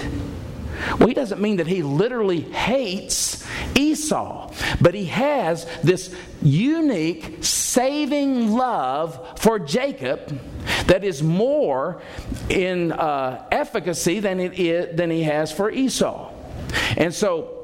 Well, 0.98 1.08
he 1.08 1.14
doesn't 1.14 1.40
mean 1.40 1.56
that 1.56 1.66
he 1.66 1.82
literally 1.82 2.40
hates 2.40 3.46
Esau, 3.74 4.52
but 4.80 4.94
he 4.94 5.06
has 5.06 5.66
this 5.82 6.14
unique 6.42 7.38
saving 7.42 8.52
love 8.52 9.38
for 9.38 9.58
Jacob 9.58 10.38
that 10.86 11.04
is 11.04 11.22
more 11.22 12.00
in 12.48 12.92
uh, 12.92 13.44
efficacy 13.50 14.20
than, 14.20 14.40
it 14.40 14.58
is, 14.58 14.96
than 14.96 15.10
he 15.10 15.22
has 15.22 15.50
for 15.52 15.70
Esau. 15.70 16.30
And 16.96 17.14
so 17.14 17.56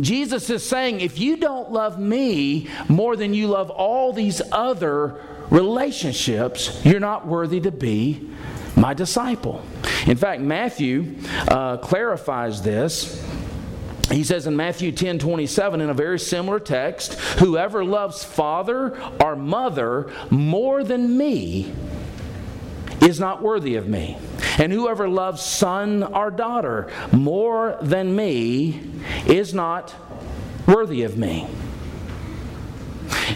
Jesus 0.00 0.50
is 0.50 0.66
saying, 0.66 1.00
if 1.00 1.18
you 1.18 1.36
don't 1.36 1.70
love 1.72 1.98
me 1.98 2.68
more 2.88 3.16
than 3.16 3.34
you 3.34 3.48
love 3.48 3.70
all 3.70 4.12
these 4.12 4.42
other 4.52 5.20
relationships, 5.50 6.84
you're 6.84 7.00
not 7.00 7.26
worthy 7.26 7.60
to 7.60 7.70
be 7.70 8.28
my 8.76 8.94
disciple. 8.94 9.64
In 10.06 10.16
fact, 10.16 10.42
Matthew 10.42 11.16
uh, 11.48 11.78
clarifies 11.78 12.62
this. 12.62 13.24
He 14.10 14.22
says 14.22 14.46
in 14.46 14.56
Matthew 14.56 14.92
10 14.92 15.18
27, 15.18 15.80
in 15.80 15.90
a 15.90 15.94
very 15.94 16.18
similar 16.18 16.60
text, 16.60 17.14
whoever 17.40 17.84
loves 17.84 18.22
father 18.22 18.96
or 19.20 19.34
mother 19.34 20.12
more 20.30 20.84
than 20.84 21.16
me 21.16 21.72
is 23.00 23.18
not 23.18 23.42
worthy 23.42 23.74
of 23.76 23.88
me. 23.88 24.16
And 24.58 24.72
whoever 24.72 25.08
loves 25.08 25.42
son 25.42 26.02
or 26.02 26.30
daughter 26.30 26.90
more 27.12 27.78
than 27.82 28.14
me 28.14 28.80
is 29.26 29.52
not 29.52 29.94
worthy 30.66 31.02
of 31.02 31.18
me. 31.18 31.48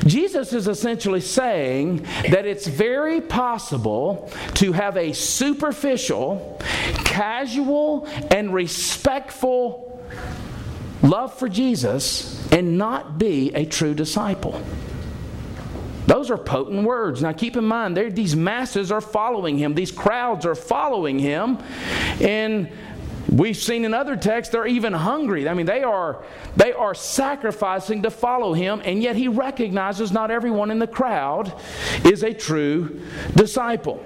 Jesus 0.07 0.53
is 0.53 0.69
essentially 0.69 1.21
saying 1.21 2.07
that 2.31 2.47
it's 2.47 2.67
very 2.67 3.21
possible 3.21 4.31
to 4.55 4.73
have 4.73 4.97
a 4.97 5.13
superficial, 5.13 6.61
casual, 7.05 8.07
and 8.31 8.53
respectful 8.53 9.87
love 11.03 11.39
for 11.39 11.49
Jesus 11.49 12.51
and 12.53 12.77
not 12.79 13.19
be 13.19 13.55
a 13.55 13.65
true 13.65 13.95
disciple. 13.95 14.61
Those 16.07 16.31
are 16.31 16.39
potent 16.39 16.85
words. 16.85 17.23
Now 17.23 17.33
keep 17.33 17.57
in 17.57 17.65
mind, 17.65 17.97
these 17.97 18.35
masses 18.35 18.91
are 18.91 19.01
following 19.01 19.59
him, 19.59 19.75
these 19.75 19.93
crowds 19.93 20.45
are 20.45 20.57
following 20.57 21.19
him, 21.19 21.59
and 22.21 22.69
We've 23.31 23.57
seen 23.57 23.85
in 23.85 23.95
other 23.95 24.17
texts 24.17 24.51
they're 24.51 24.67
even 24.67 24.93
hungry. 24.93 25.49
I 25.49 25.55
mean, 25.55 25.67
they 25.67 25.83
are 25.83 26.25
they 26.57 26.73
are 26.73 26.95
sacrificing 26.95 28.03
to 28.03 28.11
follow 28.11 28.55
him, 28.55 28.83
and 28.85 29.03
yet 29.03 29.15
he 29.15 29.29
recognizes 29.29 30.11
not 30.11 30.31
everyone 30.31 30.71
in 30.71 30.81
the 30.81 30.87
crowd 30.87 31.55
is 32.05 32.23
a 32.23 32.35
true 32.35 33.01
disciple. 33.37 34.05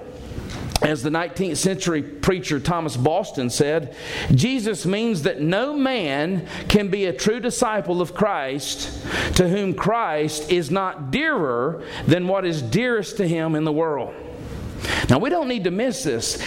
As 0.81 1.01
the 1.01 1.09
19th 1.09 1.57
century 1.57 2.03
preacher 2.03 2.59
Thomas 2.59 2.97
Boston 2.97 3.49
said, 3.49 3.95
Jesus 4.35 4.85
means 4.85 5.23
that 5.23 5.41
no 5.41 5.73
man 5.73 6.47
can 6.67 6.89
be 6.89 7.05
a 7.05 7.13
true 7.13 7.39
disciple 7.39 8.01
of 8.01 8.13
Christ 8.13 9.03
to 9.37 9.47
whom 9.47 9.73
Christ 9.73 10.51
is 10.51 10.69
not 10.69 11.11
dearer 11.11 11.83
than 12.05 12.27
what 12.27 12.45
is 12.45 12.61
dearest 12.61 13.17
to 13.17 13.27
him 13.27 13.55
in 13.55 13.63
the 13.63 13.71
world. 13.71 14.13
Now, 15.09 15.17
we 15.17 15.29
don't 15.29 15.47
need 15.47 15.63
to 15.63 15.71
miss 15.71 16.03
this. 16.03 16.43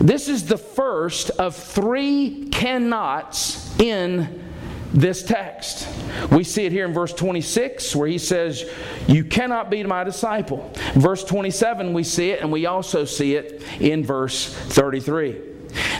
This 0.00 0.28
is 0.28 0.46
the 0.46 0.58
first 0.58 1.30
of 1.30 1.56
three 1.56 2.48
cannots 2.50 3.78
in 3.80 4.44
this 4.92 5.22
text. 5.22 5.88
We 6.30 6.44
see 6.44 6.64
it 6.64 6.72
here 6.72 6.86
in 6.86 6.94
verse 6.94 7.12
26 7.12 7.94
where 7.96 8.08
he 8.08 8.18
says, 8.18 8.64
You 9.06 9.24
cannot 9.24 9.70
be 9.70 9.82
my 9.82 10.04
disciple. 10.04 10.72
Verse 10.94 11.24
27, 11.24 11.92
we 11.92 12.04
see 12.04 12.30
it, 12.30 12.40
and 12.40 12.50
we 12.50 12.66
also 12.66 13.04
see 13.04 13.34
it 13.34 13.62
in 13.80 14.04
verse 14.04 14.52
33. 14.54 15.36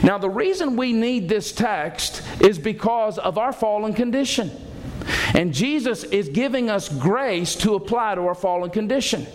Now, 0.03 0.17
the 0.17 0.29
reason 0.29 0.75
we 0.75 0.93
need 0.93 1.29
this 1.29 1.51
text 1.51 2.23
is 2.39 2.57
because 2.57 3.17
of 3.17 3.37
our 3.37 3.53
fallen 3.53 3.93
condition. 3.93 4.49
And 5.33 5.53
Jesus 5.53 6.03
is 6.03 6.29
giving 6.29 6.69
us 6.69 6.89
grace 6.89 7.55
to 7.57 7.75
apply 7.75 8.15
to 8.15 8.21
our 8.21 8.35
fallen 8.35 8.69
condition. 8.69 9.27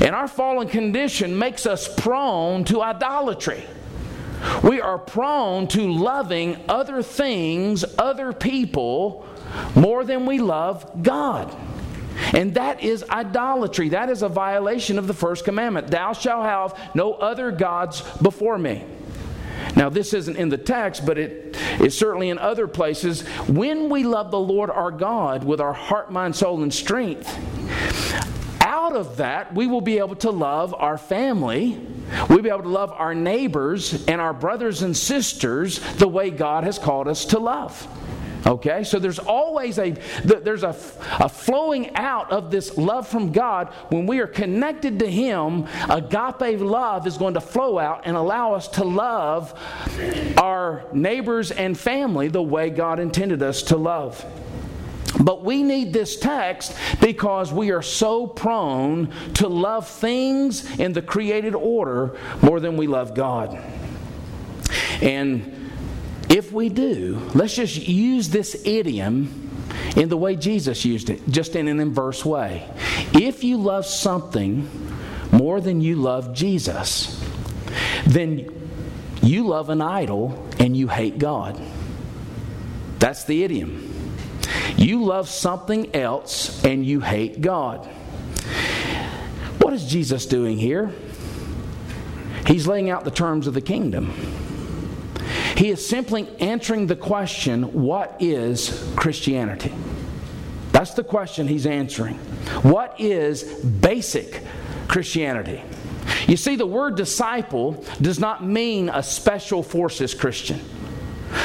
And 0.00 0.14
our 0.14 0.28
fallen 0.28 0.68
condition 0.68 1.38
makes 1.38 1.66
us 1.66 1.92
prone 1.94 2.64
to 2.64 2.82
idolatry. 2.82 3.62
We 4.62 4.80
are 4.80 4.98
prone 4.98 5.68
to 5.68 5.92
loving 5.92 6.56
other 6.68 7.02
things, 7.02 7.84
other 7.98 8.32
people, 8.32 9.26
more 9.74 10.04
than 10.04 10.26
we 10.26 10.38
love 10.38 11.02
God. 11.02 11.54
And 12.32 12.54
that 12.54 12.82
is 12.82 13.04
idolatry. 13.08 13.90
That 13.90 14.10
is 14.10 14.22
a 14.22 14.28
violation 14.28 14.98
of 14.98 15.06
the 15.06 15.14
first 15.14 15.44
commandment 15.44 15.88
Thou 15.88 16.12
shalt 16.12 16.44
have 16.44 16.78
no 16.94 17.14
other 17.14 17.50
gods 17.50 18.02
before 18.22 18.58
me. 18.58 18.84
Now, 19.76 19.88
this 19.88 20.14
isn't 20.14 20.36
in 20.36 20.48
the 20.48 20.58
text, 20.58 21.06
but 21.06 21.18
it 21.18 21.56
is 21.80 21.96
certainly 21.96 22.30
in 22.30 22.38
other 22.38 22.66
places. 22.66 23.22
When 23.46 23.88
we 23.88 24.04
love 24.04 24.30
the 24.30 24.40
Lord 24.40 24.70
our 24.70 24.90
God 24.90 25.44
with 25.44 25.60
our 25.60 25.72
heart, 25.72 26.10
mind, 26.10 26.34
soul, 26.34 26.62
and 26.62 26.72
strength, 26.72 27.38
out 28.90 28.96
of 28.96 29.16
that, 29.18 29.54
we 29.54 29.66
will 29.66 29.80
be 29.80 29.98
able 29.98 30.16
to 30.16 30.30
love 30.30 30.74
our 30.76 30.98
family. 30.98 31.78
We'll 32.28 32.42
be 32.42 32.48
able 32.48 32.62
to 32.62 32.68
love 32.68 32.92
our 32.92 33.14
neighbors 33.14 34.06
and 34.06 34.20
our 34.20 34.32
brothers 34.32 34.82
and 34.82 34.96
sisters 34.96 35.78
the 35.94 36.08
way 36.08 36.30
God 36.30 36.64
has 36.64 36.78
called 36.78 37.06
us 37.06 37.24
to 37.26 37.38
love. 37.38 37.86
Okay, 38.46 38.84
so 38.84 38.98
there's 38.98 39.18
always 39.18 39.78
a 39.78 39.90
there's 40.24 40.62
a, 40.62 40.74
a 41.20 41.28
flowing 41.28 41.94
out 41.94 42.32
of 42.32 42.50
this 42.50 42.78
love 42.78 43.06
from 43.06 43.32
God 43.32 43.68
when 43.90 44.06
we 44.06 44.18
are 44.20 44.26
connected 44.26 44.98
to 45.00 45.10
Him. 45.10 45.68
Agape 45.90 46.58
love 46.58 47.06
is 47.06 47.18
going 47.18 47.34
to 47.34 47.40
flow 47.40 47.78
out 47.78 48.02
and 48.06 48.16
allow 48.16 48.54
us 48.54 48.66
to 48.68 48.84
love 48.84 49.52
our 50.38 50.84
neighbors 50.94 51.50
and 51.50 51.78
family 51.78 52.28
the 52.28 52.42
way 52.42 52.70
God 52.70 52.98
intended 52.98 53.42
us 53.42 53.62
to 53.64 53.76
love. 53.76 54.24
But 55.20 55.44
we 55.44 55.62
need 55.62 55.92
this 55.92 56.18
text 56.18 56.74
because 57.00 57.52
we 57.52 57.70
are 57.70 57.82
so 57.82 58.26
prone 58.26 59.12
to 59.34 59.48
love 59.48 59.86
things 59.86 60.78
in 60.78 60.94
the 60.94 61.02
created 61.02 61.54
order 61.54 62.16
more 62.42 62.58
than 62.58 62.76
we 62.76 62.86
love 62.86 63.14
God. 63.14 63.62
And 65.02 65.70
if 66.30 66.52
we 66.52 66.68
do, 66.68 67.20
let's 67.34 67.54
just 67.54 67.76
use 67.86 68.30
this 68.30 68.66
idiom 68.66 69.50
in 69.96 70.08
the 70.08 70.16
way 70.16 70.36
Jesus 70.36 70.84
used 70.84 71.10
it, 71.10 71.28
just 71.28 71.56
in 71.56 71.68
an 71.68 71.80
inverse 71.80 72.24
way. 72.24 72.66
If 73.12 73.44
you 73.44 73.58
love 73.58 73.84
something 73.84 74.68
more 75.32 75.60
than 75.60 75.80
you 75.80 75.96
love 75.96 76.32
Jesus, 76.34 77.22
then 78.06 78.48
you 79.22 79.46
love 79.46 79.68
an 79.68 79.82
idol 79.82 80.48
and 80.58 80.76
you 80.76 80.88
hate 80.88 81.18
God. 81.18 81.60
That's 82.98 83.24
the 83.24 83.44
idiom. 83.44 83.99
You 84.76 85.04
love 85.04 85.28
something 85.28 85.94
else 85.94 86.64
and 86.64 86.84
you 86.84 87.00
hate 87.00 87.40
God. 87.40 87.86
What 89.60 89.72
is 89.72 89.84
Jesus 89.86 90.26
doing 90.26 90.58
here? 90.58 90.92
He's 92.46 92.66
laying 92.66 92.90
out 92.90 93.04
the 93.04 93.10
terms 93.10 93.46
of 93.46 93.54
the 93.54 93.60
kingdom. 93.60 94.12
He 95.56 95.68
is 95.68 95.86
simply 95.86 96.28
answering 96.40 96.86
the 96.86 96.96
question 96.96 97.64
what 97.72 98.16
is 98.18 98.92
Christianity? 98.96 99.72
That's 100.72 100.94
the 100.94 101.04
question 101.04 101.46
he's 101.46 101.66
answering. 101.66 102.14
What 102.62 102.98
is 102.98 103.42
basic 103.64 104.42
Christianity? 104.88 105.62
You 106.26 106.36
see, 106.36 106.56
the 106.56 106.66
word 106.66 106.96
disciple 106.96 107.84
does 108.00 108.18
not 108.18 108.44
mean 108.44 108.88
a 108.88 109.02
special 109.02 109.62
forces 109.62 110.14
Christian, 110.14 110.60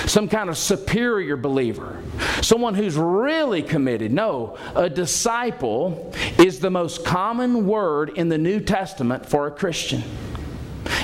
some 0.08 0.28
kind 0.28 0.50
of 0.50 0.58
superior 0.58 1.38
believer, 1.38 2.02
someone 2.42 2.76
who's 2.76 2.98
really 2.98 3.62
committed. 3.62 4.12
No, 4.12 4.58
a 4.76 4.90
disciple 4.90 6.14
is 6.38 6.60
the 6.60 6.72
most 6.72 7.06
common 7.06 7.68
word 7.68 8.10
in 8.10 8.30
the 8.30 8.38
New 8.38 8.60
Testament 8.60 9.26
for 9.26 9.48
a 9.48 9.52
Christian. 9.52 10.04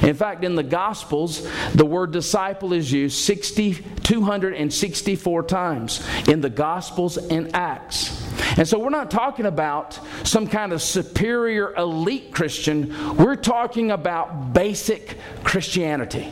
In 0.01 0.15
fact, 0.15 0.43
in 0.43 0.55
the 0.55 0.63
Gospels, 0.63 1.47
the 1.73 1.85
word 1.85 2.11
disciple 2.11 2.73
is 2.73 2.91
used 2.91 3.17
60, 3.19 3.73
264 4.03 5.43
times 5.43 6.07
in 6.27 6.41
the 6.41 6.49
Gospels 6.49 7.17
and 7.17 7.55
Acts. 7.55 8.21
And 8.57 8.67
so 8.67 8.79
we're 8.79 8.89
not 8.89 9.11
talking 9.11 9.45
about 9.45 9.99
some 10.23 10.47
kind 10.47 10.73
of 10.73 10.81
superior 10.81 11.73
elite 11.75 12.31
Christian, 12.31 13.15
we're 13.15 13.35
talking 13.35 13.91
about 13.91 14.53
basic 14.53 15.17
Christianity. 15.43 16.31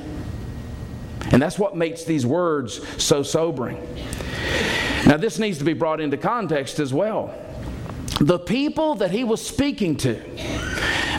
And 1.31 1.41
that's 1.41 1.59
what 1.59 1.75
makes 1.75 2.03
these 2.03 2.25
words 2.25 2.81
so 3.01 3.23
sobering. 3.23 3.77
Now, 5.05 5.17
this 5.17 5.39
needs 5.39 5.57
to 5.59 5.63
be 5.63 5.73
brought 5.73 6.01
into 6.01 6.17
context 6.17 6.79
as 6.79 6.93
well. 6.93 7.33
The 8.19 8.39
people 8.39 8.95
that 8.95 9.11
he 9.11 9.23
was 9.23 9.45
speaking 9.45 9.95
to, 9.97 10.21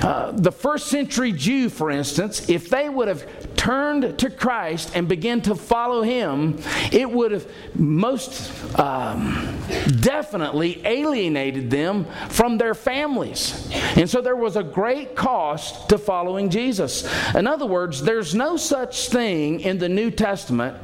uh, 0.03 0.33
the 0.33 0.53
first 0.53 0.89
century 0.89 1.33
Jew, 1.33 1.69
for 1.69 1.91
instance, 1.91 2.49
if 2.49 2.69
they 2.69 2.89
would 2.89 3.09
have 3.09 3.50
turned 3.61 4.19
to 4.19 4.31
Christ 4.31 4.93
and 4.95 5.07
began 5.07 5.43
to 5.43 5.55
follow 5.55 6.01
him, 6.01 6.59
it 6.91 7.11
would 7.11 7.31
have 7.33 7.47
most 7.75 8.51
um, 8.81 9.55
definitely 10.01 10.81
alienated 10.87 11.71
them 11.71 12.07
from 12.31 12.57
their 12.57 12.73
families. 12.73 13.71
And 13.97 14.09
so 14.09 14.23
there 14.23 14.35
was 14.35 14.57
a 14.57 14.63
great 14.63 15.15
cost 15.15 15.91
to 15.91 15.99
following 15.99 16.49
Jesus. 16.49 17.07
In 17.35 17.47
other 17.47 17.67
words, 17.67 18.01
there's 18.01 18.35
no 18.35 18.57
such 18.57 19.11
thing 19.11 19.61
in 19.61 19.77
the 19.77 19.91
New 19.91 20.11
Testament 20.11 20.79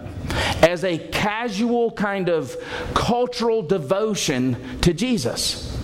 as 0.60 0.84
a 0.84 0.98
casual 0.98 1.92
kind 1.92 2.28
of 2.28 2.54
cultural 2.92 3.62
devotion 3.62 4.80
to 4.82 4.92
Jesus. 4.92 5.74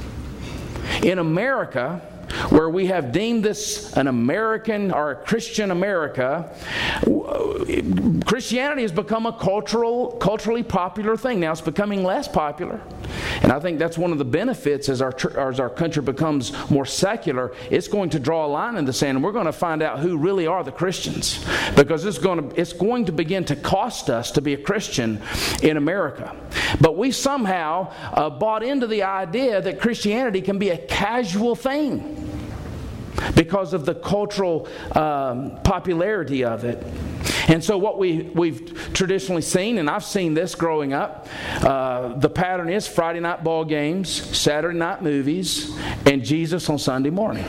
In 1.02 1.18
America, 1.18 2.02
where 2.48 2.68
we 2.68 2.86
have 2.86 3.12
deemed 3.12 3.44
this 3.44 3.92
an 3.96 4.06
American 4.06 4.92
or 4.92 5.12
a 5.12 5.16
Christian 5.16 5.70
America, 5.70 6.54
Christianity 8.26 8.82
has 8.82 8.92
become 8.92 9.26
a 9.26 9.32
cultural, 9.32 10.12
culturally 10.12 10.62
popular 10.62 11.16
thing. 11.16 11.40
Now 11.40 11.52
it's 11.52 11.60
becoming 11.60 12.04
less 12.04 12.28
popular. 12.28 12.80
And 13.42 13.52
I 13.52 13.60
think 13.60 13.78
that's 13.78 13.98
one 13.98 14.12
of 14.12 14.18
the 14.18 14.24
benefits 14.24 14.88
as 14.88 15.02
our, 15.02 15.12
as 15.36 15.60
our 15.60 15.68
country 15.68 16.02
becomes 16.02 16.52
more 16.70 16.86
secular. 16.86 17.52
It's 17.70 17.88
going 17.88 18.10
to 18.10 18.20
draw 18.20 18.46
a 18.46 18.48
line 18.48 18.76
in 18.76 18.84
the 18.84 18.92
sand, 18.92 19.16
and 19.16 19.24
we're 19.24 19.32
going 19.32 19.46
to 19.46 19.52
find 19.52 19.82
out 19.82 20.00
who 20.00 20.16
really 20.16 20.46
are 20.46 20.64
the 20.64 20.72
Christians. 20.72 21.44
Because 21.76 22.04
it's 22.04 22.18
going 22.18 22.50
to, 22.50 22.60
it's 22.60 22.72
going 22.72 23.06
to 23.06 23.12
begin 23.12 23.44
to 23.46 23.56
cost 23.56 24.10
us 24.10 24.30
to 24.32 24.40
be 24.40 24.54
a 24.54 24.58
Christian 24.58 25.20
in 25.62 25.76
America. 25.76 26.34
But 26.80 26.96
we 26.96 27.10
somehow 27.10 27.92
uh, 28.12 28.30
bought 28.30 28.62
into 28.62 28.86
the 28.86 29.02
idea 29.02 29.60
that 29.60 29.80
Christianity 29.80 30.40
can 30.40 30.58
be 30.58 30.70
a 30.70 30.78
casual 30.78 31.54
thing 31.54 32.21
because 33.34 33.72
of 33.72 33.84
the 33.84 33.94
cultural 33.94 34.68
um, 34.94 35.58
popularity 35.62 36.44
of 36.44 36.64
it. 36.64 36.82
And 37.48 37.62
so, 37.62 37.76
what 37.76 37.98
we, 37.98 38.22
we've 38.34 38.92
traditionally 38.92 39.42
seen, 39.42 39.78
and 39.78 39.90
I've 39.90 40.04
seen 40.04 40.34
this 40.34 40.54
growing 40.54 40.92
up, 40.92 41.28
uh, 41.60 42.14
the 42.14 42.30
pattern 42.30 42.68
is 42.68 42.86
Friday 42.86 43.20
night 43.20 43.42
ball 43.42 43.64
games, 43.64 44.10
Saturday 44.10 44.78
night 44.78 45.02
movies, 45.02 45.76
and 46.06 46.24
Jesus 46.24 46.68
on 46.68 46.78
Sunday 46.78 47.10
morning. 47.10 47.44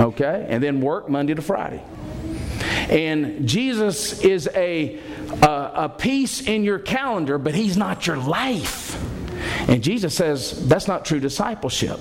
Okay? 0.00 0.46
And 0.48 0.62
then 0.62 0.80
work 0.80 1.08
Monday 1.08 1.34
to 1.34 1.42
Friday. 1.42 1.82
And 2.88 3.46
Jesus 3.46 4.22
is 4.22 4.48
a, 4.54 4.98
a, 5.42 5.70
a 5.74 5.88
piece 5.88 6.46
in 6.46 6.64
your 6.64 6.78
calendar, 6.78 7.38
but 7.38 7.54
he's 7.54 7.76
not 7.76 8.06
your 8.06 8.16
life. 8.16 9.00
And 9.68 9.82
Jesus 9.82 10.14
says 10.14 10.66
that's 10.68 10.88
not 10.88 11.04
true 11.04 11.20
discipleship. 11.20 12.00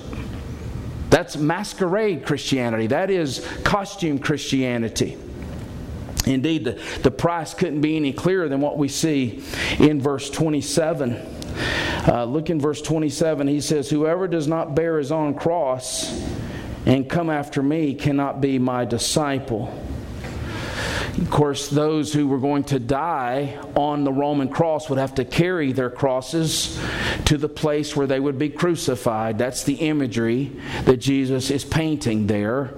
That's 1.13 1.38
masquerade 1.38 2.26
Christianity. 2.26 2.88
That 2.88 3.12
is 3.12 3.47
costume 3.63 4.17
Christianity. 4.17 5.15
Indeed, 6.26 6.63
the, 6.63 6.82
the 7.04 7.12
price 7.12 7.54
couldn't 7.54 7.82
be 7.82 7.95
any 7.95 8.13
clearer 8.13 8.49
than 8.49 8.62
what 8.62 8.80
we 8.80 8.88
see 8.88 9.43
in 9.78 10.02
verse 10.02 10.32
27. 10.32 11.13
Uh, 12.08 12.26
look 12.26 12.49
in 12.49 12.60
verse 12.60 12.82
27. 12.82 13.47
He 13.47 13.62
says, 13.62 13.91
Whoever 13.91 14.28
does 14.28 14.47
not 14.47 14.73
bear 14.73 14.97
his 14.97 15.12
own 15.12 15.36
cross 15.36 16.19
and 16.88 17.08
come 17.08 17.30
after 17.30 17.62
me 17.62 17.93
cannot 17.93 18.41
be 18.41 18.58
my 18.58 18.84
disciple. 18.84 19.71
Of 21.17 21.30
course, 21.30 21.67
those 21.67 22.12
who 22.12 22.28
were 22.28 22.39
going 22.39 22.63
to 22.65 22.80
die 22.80 23.60
on 23.76 24.04
the 24.04 24.12
Roman 24.12 24.49
cross 24.49 24.89
would 24.89 24.97
have 24.97 25.13
to 25.15 25.26
carry 25.26 25.71
their 25.71 25.91
crosses 25.91 26.80
to 27.26 27.38
the 27.38 27.47
place 27.47 27.95
where 27.95 28.08
they 28.08 28.19
would 28.19 28.39
be 28.39 28.49
crucified. 28.49 29.38
That's 29.38 29.63
the 29.63 29.76
imagery 29.76 30.52
that 30.86 30.97
Jesus 30.97 31.52
is 31.52 31.63
painting 31.63 32.26
there. 32.26 32.73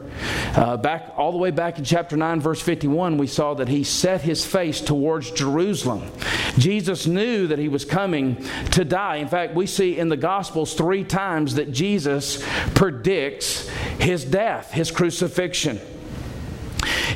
Uh, 0.53 0.75
back 0.75 1.13
all 1.17 1.31
the 1.31 1.37
way 1.37 1.51
back 1.51 1.77
in 1.77 1.83
chapter 1.83 2.15
9 2.15 2.39
verse 2.39 2.61
51 2.61 3.17
we 3.17 3.27
saw 3.27 3.53
that 3.53 3.67
he 3.67 3.83
set 3.83 4.21
his 4.21 4.45
face 4.45 4.79
towards 4.79 5.29
jerusalem 5.31 6.09
jesus 6.57 7.05
knew 7.05 7.47
that 7.47 7.59
he 7.59 7.67
was 7.67 7.83
coming 7.83 8.41
to 8.71 8.85
die 8.85 9.17
in 9.17 9.27
fact 9.27 9.53
we 9.53 9.67
see 9.67 9.97
in 9.97 10.07
the 10.07 10.15
gospels 10.15 10.73
three 10.73 11.03
times 11.03 11.55
that 11.55 11.73
jesus 11.73 12.41
predicts 12.75 13.67
his 13.99 14.23
death 14.23 14.71
his 14.71 14.89
crucifixion 14.89 15.77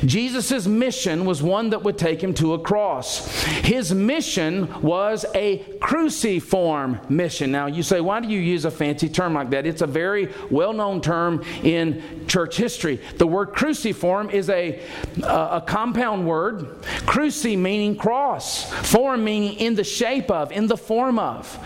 Jesus' 0.04 0.66
mission 0.66 1.24
was 1.24 1.42
one 1.42 1.70
that 1.70 1.82
would 1.82 1.98
take 1.98 2.22
him 2.22 2.34
to 2.34 2.54
a 2.54 2.58
cross. 2.58 3.26
His 3.44 3.92
mission 3.94 4.80
was 4.82 5.24
a 5.34 5.58
cruciform 5.80 7.00
mission. 7.08 7.50
Now, 7.52 7.66
you 7.66 7.82
say, 7.82 8.00
why 8.00 8.20
do 8.20 8.28
you 8.28 8.38
use 8.38 8.64
a 8.64 8.70
fancy 8.70 9.08
term 9.08 9.34
like 9.34 9.50
that? 9.50 9.66
It's 9.66 9.82
a 9.82 9.86
very 9.86 10.32
well 10.50 10.72
known 10.72 11.00
term 11.00 11.44
in 11.62 12.26
church 12.26 12.56
history. 12.56 13.00
The 13.16 13.26
word 13.26 13.52
cruciform 13.52 14.30
is 14.30 14.48
a, 14.48 14.80
a 15.22 15.62
compound 15.66 16.26
word, 16.26 16.82
cruci 17.06 17.58
meaning 17.58 17.96
cross, 17.96 18.70
form 18.90 19.24
meaning 19.24 19.54
in 19.54 19.74
the 19.74 19.84
shape 19.84 20.30
of, 20.30 20.52
in 20.52 20.66
the 20.66 20.76
form 20.76 21.18
of. 21.18 21.58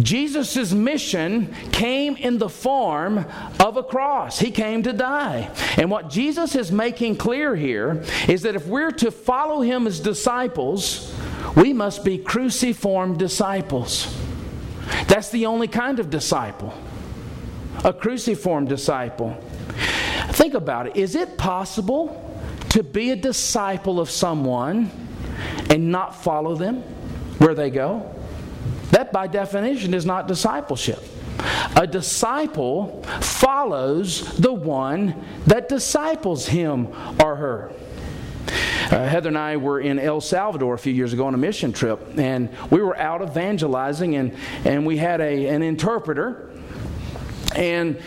Jesus' 0.00 0.72
mission 0.72 1.54
came 1.72 2.16
in 2.16 2.38
the 2.38 2.48
form 2.48 3.24
of 3.60 3.76
a 3.76 3.82
cross. 3.82 4.38
He 4.38 4.50
came 4.50 4.82
to 4.84 4.92
die. 4.92 5.50
And 5.76 5.90
what 5.90 6.08
Jesus 6.08 6.54
is 6.54 6.72
making 6.72 7.16
clear 7.16 7.54
here 7.82 8.02
is 8.28 8.42
that 8.42 8.54
if 8.54 8.66
we're 8.66 8.90
to 8.90 9.10
follow 9.10 9.60
him 9.60 9.86
as 9.86 10.00
disciples, 10.00 11.14
we 11.56 11.72
must 11.72 12.04
be 12.04 12.18
cruciform 12.18 13.16
disciples. 13.16 14.14
That's 15.08 15.30
the 15.30 15.46
only 15.46 15.68
kind 15.68 15.98
of 15.98 16.10
disciple, 16.10 16.72
a 17.84 17.92
cruciform 17.92 18.66
disciple. 18.66 19.36
Think 20.30 20.54
about 20.54 20.88
it. 20.88 20.96
Is 20.96 21.14
it 21.14 21.36
possible 21.36 22.18
to 22.70 22.82
be 22.82 23.10
a 23.10 23.16
disciple 23.16 24.00
of 24.00 24.10
someone 24.10 24.90
and 25.70 25.90
not 25.90 26.22
follow 26.22 26.54
them 26.54 26.82
where 27.38 27.54
they 27.54 27.70
go? 27.70 28.14
That, 28.90 29.12
by 29.12 29.26
definition, 29.26 29.94
is 29.94 30.06
not 30.06 30.28
discipleship. 30.28 31.02
A 31.76 31.86
disciple 31.86 33.02
follows 33.20 34.36
the 34.36 34.52
one 34.52 35.24
that 35.46 35.68
disciples 35.68 36.46
him 36.46 36.88
or 37.20 37.36
her. 37.36 37.72
Uh, 38.90 39.06
Heather 39.06 39.28
and 39.28 39.38
I 39.38 39.56
were 39.56 39.80
in 39.80 39.98
El 39.98 40.20
Salvador 40.20 40.74
a 40.74 40.78
few 40.78 40.92
years 40.92 41.12
ago 41.12 41.26
on 41.26 41.34
a 41.34 41.38
mission 41.38 41.72
trip, 41.72 42.18
and 42.18 42.50
we 42.70 42.82
were 42.82 42.96
out 42.96 43.22
evangelizing, 43.22 44.16
and, 44.16 44.36
and 44.64 44.84
we 44.84 44.98
had 44.98 45.20
a, 45.20 45.46
an 45.46 45.62
interpreter. 45.62 46.50
And 47.56 48.00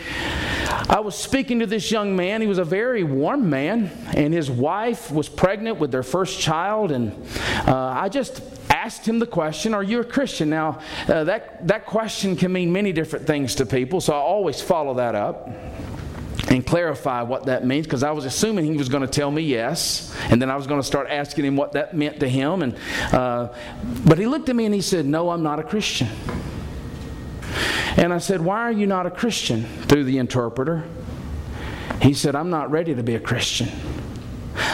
I 0.87 0.99
was 0.99 1.15
speaking 1.15 1.59
to 1.59 1.65
this 1.65 1.89
young 1.89 2.15
man. 2.15 2.41
He 2.41 2.47
was 2.47 2.57
a 2.59 2.63
very 2.63 3.03
warm 3.03 3.49
man, 3.49 3.91
and 4.15 4.33
his 4.33 4.51
wife 4.51 5.11
was 5.11 5.27
pregnant 5.27 5.79
with 5.79 5.91
their 5.91 6.03
first 6.03 6.39
child. 6.39 6.91
And 6.91 7.11
uh, 7.67 7.75
I 7.75 8.09
just 8.09 8.41
asked 8.85 9.07
him 9.07 9.17
the 9.17 9.25
question, 9.25 9.73
Are 9.73 9.81
you 9.81 9.99
a 9.99 10.03
Christian? 10.03 10.51
Now, 10.51 10.79
uh, 11.07 11.23
that, 11.23 11.67
that 11.67 11.87
question 11.87 12.35
can 12.35 12.53
mean 12.53 12.71
many 12.71 12.93
different 12.93 13.25
things 13.25 13.55
to 13.55 13.65
people, 13.65 13.99
so 13.99 14.13
I 14.13 14.17
always 14.17 14.61
follow 14.61 14.93
that 14.95 15.15
up 15.15 15.49
and 16.49 16.63
clarify 16.63 17.23
what 17.23 17.47
that 17.47 17.65
means 17.65 17.87
because 17.87 18.03
I 18.03 18.11
was 18.11 18.25
assuming 18.25 18.65
he 18.65 18.77
was 18.77 18.87
going 18.87 19.01
to 19.01 19.07
tell 19.07 19.31
me 19.31 19.41
yes, 19.41 20.15
and 20.29 20.39
then 20.39 20.51
I 20.51 20.55
was 20.55 20.67
going 20.67 20.79
to 20.79 20.85
start 20.85 21.07
asking 21.09 21.45
him 21.45 21.55
what 21.55 21.71
that 21.71 21.95
meant 21.95 22.19
to 22.19 22.29
him. 22.29 22.61
And 22.61 22.77
uh, 23.11 23.47
but 24.05 24.19
he 24.19 24.27
looked 24.27 24.49
at 24.49 24.55
me 24.55 24.65
and 24.65 24.75
he 24.75 24.81
said, 24.81 25.07
"No, 25.07 25.31
I'm 25.31 25.41
not 25.41 25.57
a 25.57 25.63
Christian." 25.63 26.07
And 27.97 28.13
I 28.13 28.19
said, 28.19 28.39
"Why 28.39 28.59
are 28.59 28.71
you 28.71 28.85
not 28.85 29.07
a 29.07 29.11
Christian?" 29.11 29.63
Through 29.87 30.03
the 30.03 30.19
interpreter, 30.19 30.83
he 32.03 32.13
said, 32.13 32.35
"I'm 32.35 32.51
not 32.51 32.69
ready 32.69 32.93
to 32.93 33.01
be 33.01 33.15
a 33.15 33.19
Christian." 33.19 33.69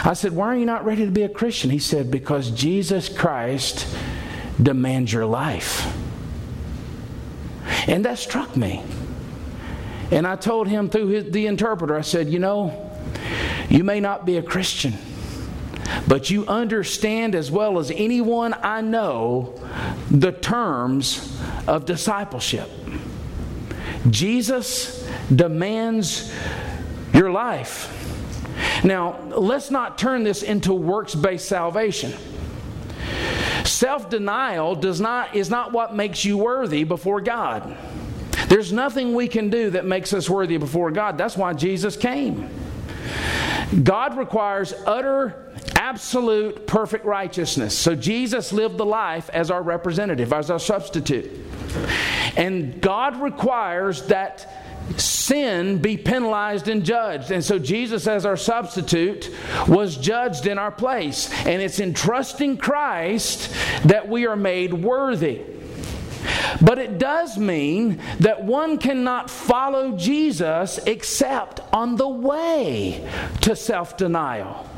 I 0.04 0.14
said, 0.14 0.32
Why 0.32 0.48
are 0.48 0.56
you 0.56 0.66
not 0.66 0.84
ready 0.84 1.04
to 1.04 1.10
be 1.10 1.22
a 1.22 1.28
Christian? 1.28 1.70
He 1.70 1.78
said, 1.78 2.10
Because 2.10 2.50
Jesus 2.50 3.08
Christ 3.08 3.86
demands 4.62 5.12
your 5.12 5.26
life. 5.26 5.92
And 7.86 8.04
that 8.04 8.18
struck 8.18 8.56
me. 8.56 8.84
And 10.10 10.26
I 10.26 10.36
told 10.36 10.68
him 10.68 10.90
through 10.90 11.08
his, 11.08 11.30
the 11.32 11.46
interpreter, 11.46 11.96
I 11.96 12.02
said, 12.02 12.28
You 12.28 12.38
know, 12.38 12.90
you 13.68 13.82
may 13.84 14.00
not 14.00 14.26
be 14.26 14.36
a 14.36 14.42
Christian, 14.42 14.94
but 16.06 16.30
you 16.30 16.46
understand 16.46 17.34
as 17.34 17.50
well 17.50 17.78
as 17.78 17.90
anyone 17.90 18.54
I 18.54 18.82
know 18.82 19.54
the 20.10 20.32
terms 20.32 21.40
of 21.66 21.86
discipleship. 21.86 22.68
Jesus 24.10 25.08
demands 25.34 26.32
your 27.14 27.30
life. 27.30 27.98
Now, 28.84 29.20
let's 29.28 29.70
not 29.70 29.98
turn 29.98 30.24
this 30.24 30.42
into 30.42 30.72
works 30.72 31.14
based 31.14 31.48
salvation. 31.48 32.12
Self 33.64 34.10
denial 34.10 34.74
does 34.74 35.00
not, 35.00 35.34
is 35.34 35.50
not 35.50 35.72
what 35.72 35.94
makes 35.94 36.24
you 36.24 36.38
worthy 36.38 36.84
before 36.84 37.20
God. 37.20 37.76
There's 38.48 38.72
nothing 38.72 39.14
we 39.14 39.28
can 39.28 39.50
do 39.50 39.70
that 39.70 39.84
makes 39.84 40.12
us 40.12 40.28
worthy 40.28 40.56
before 40.56 40.90
God. 40.90 41.16
That's 41.16 41.36
why 41.36 41.52
Jesus 41.52 41.96
came. 41.96 42.50
God 43.82 44.18
requires 44.18 44.74
utter, 44.84 45.54
absolute, 45.76 46.66
perfect 46.66 47.04
righteousness. 47.04 47.76
So 47.76 47.94
Jesus 47.94 48.52
lived 48.52 48.76
the 48.76 48.84
life 48.84 49.30
as 49.30 49.50
our 49.50 49.62
representative, 49.62 50.32
as 50.32 50.50
our 50.50 50.58
substitute. 50.58 51.30
And 52.36 52.80
God 52.80 53.20
requires 53.22 54.02
that 54.08 54.61
sin 54.98 55.78
be 55.78 55.96
penalized 55.96 56.68
and 56.68 56.84
judged. 56.84 57.30
And 57.30 57.44
so 57.44 57.58
Jesus, 57.58 58.06
as 58.06 58.26
our 58.26 58.36
substitute, 58.36 59.34
was 59.68 59.96
judged 59.96 60.46
in 60.46 60.58
our 60.58 60.70
place. 60.70 61.30
And 61.46 61.62
it's 61.62 61.78
in 61.80 61.94
trusting 61.94 62.58
Christ 62.58 63.54
that 63.84 64.08
we 64.08 64.26
are 64.26 64.36
made 64.36 64.72
worthy. 64.72 65.42
But 66.60 66.78
it 66.78 66.98
does 66.98 67.36
mean 67.36 68.00
that 68.20 68.44
one 68.44 68.78
cannot 68.78 69.30
follow 69.30 69.96
Jesus 69.96 70.78
except 70.86 71.60
on 71.72 71.96
the 71.96 72.08
way 72.08 73.08
to 73.40 73.56
self 73.56 73.96
denial, 73.96 74.68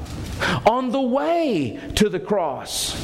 on 0.66 0.90
the 0.90 1.00
way 1.00 1.80
to 1.96 2.08
the 2.08 2.20
cross. 2.20 2.96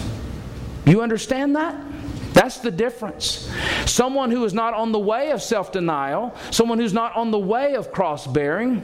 You 0.86 1.02
understand 1.02 1.56
that? 1.56 1.89
That's 2.32 2.58
the 2.58 2.70
difference. 2.70 3.50
Someone 3.86 4.30
who 4.30 4.44
is 4.44 4.54
not 4.54 4.74
on 4.74 4.92
the 4.92 4.98
way 4.98 5.30
of 5.30 5.42
self 5.42 5.72
denial, 5.72 6.34
someone 6.50 6.78
who's 6.78 6.92
not 6.92 7.16
on 7.16 7.30
the 7.30 7.38
way 7.38 7.74
of 7.74 7.92
cross 7.92 8.26
bearing, 8.26 8.82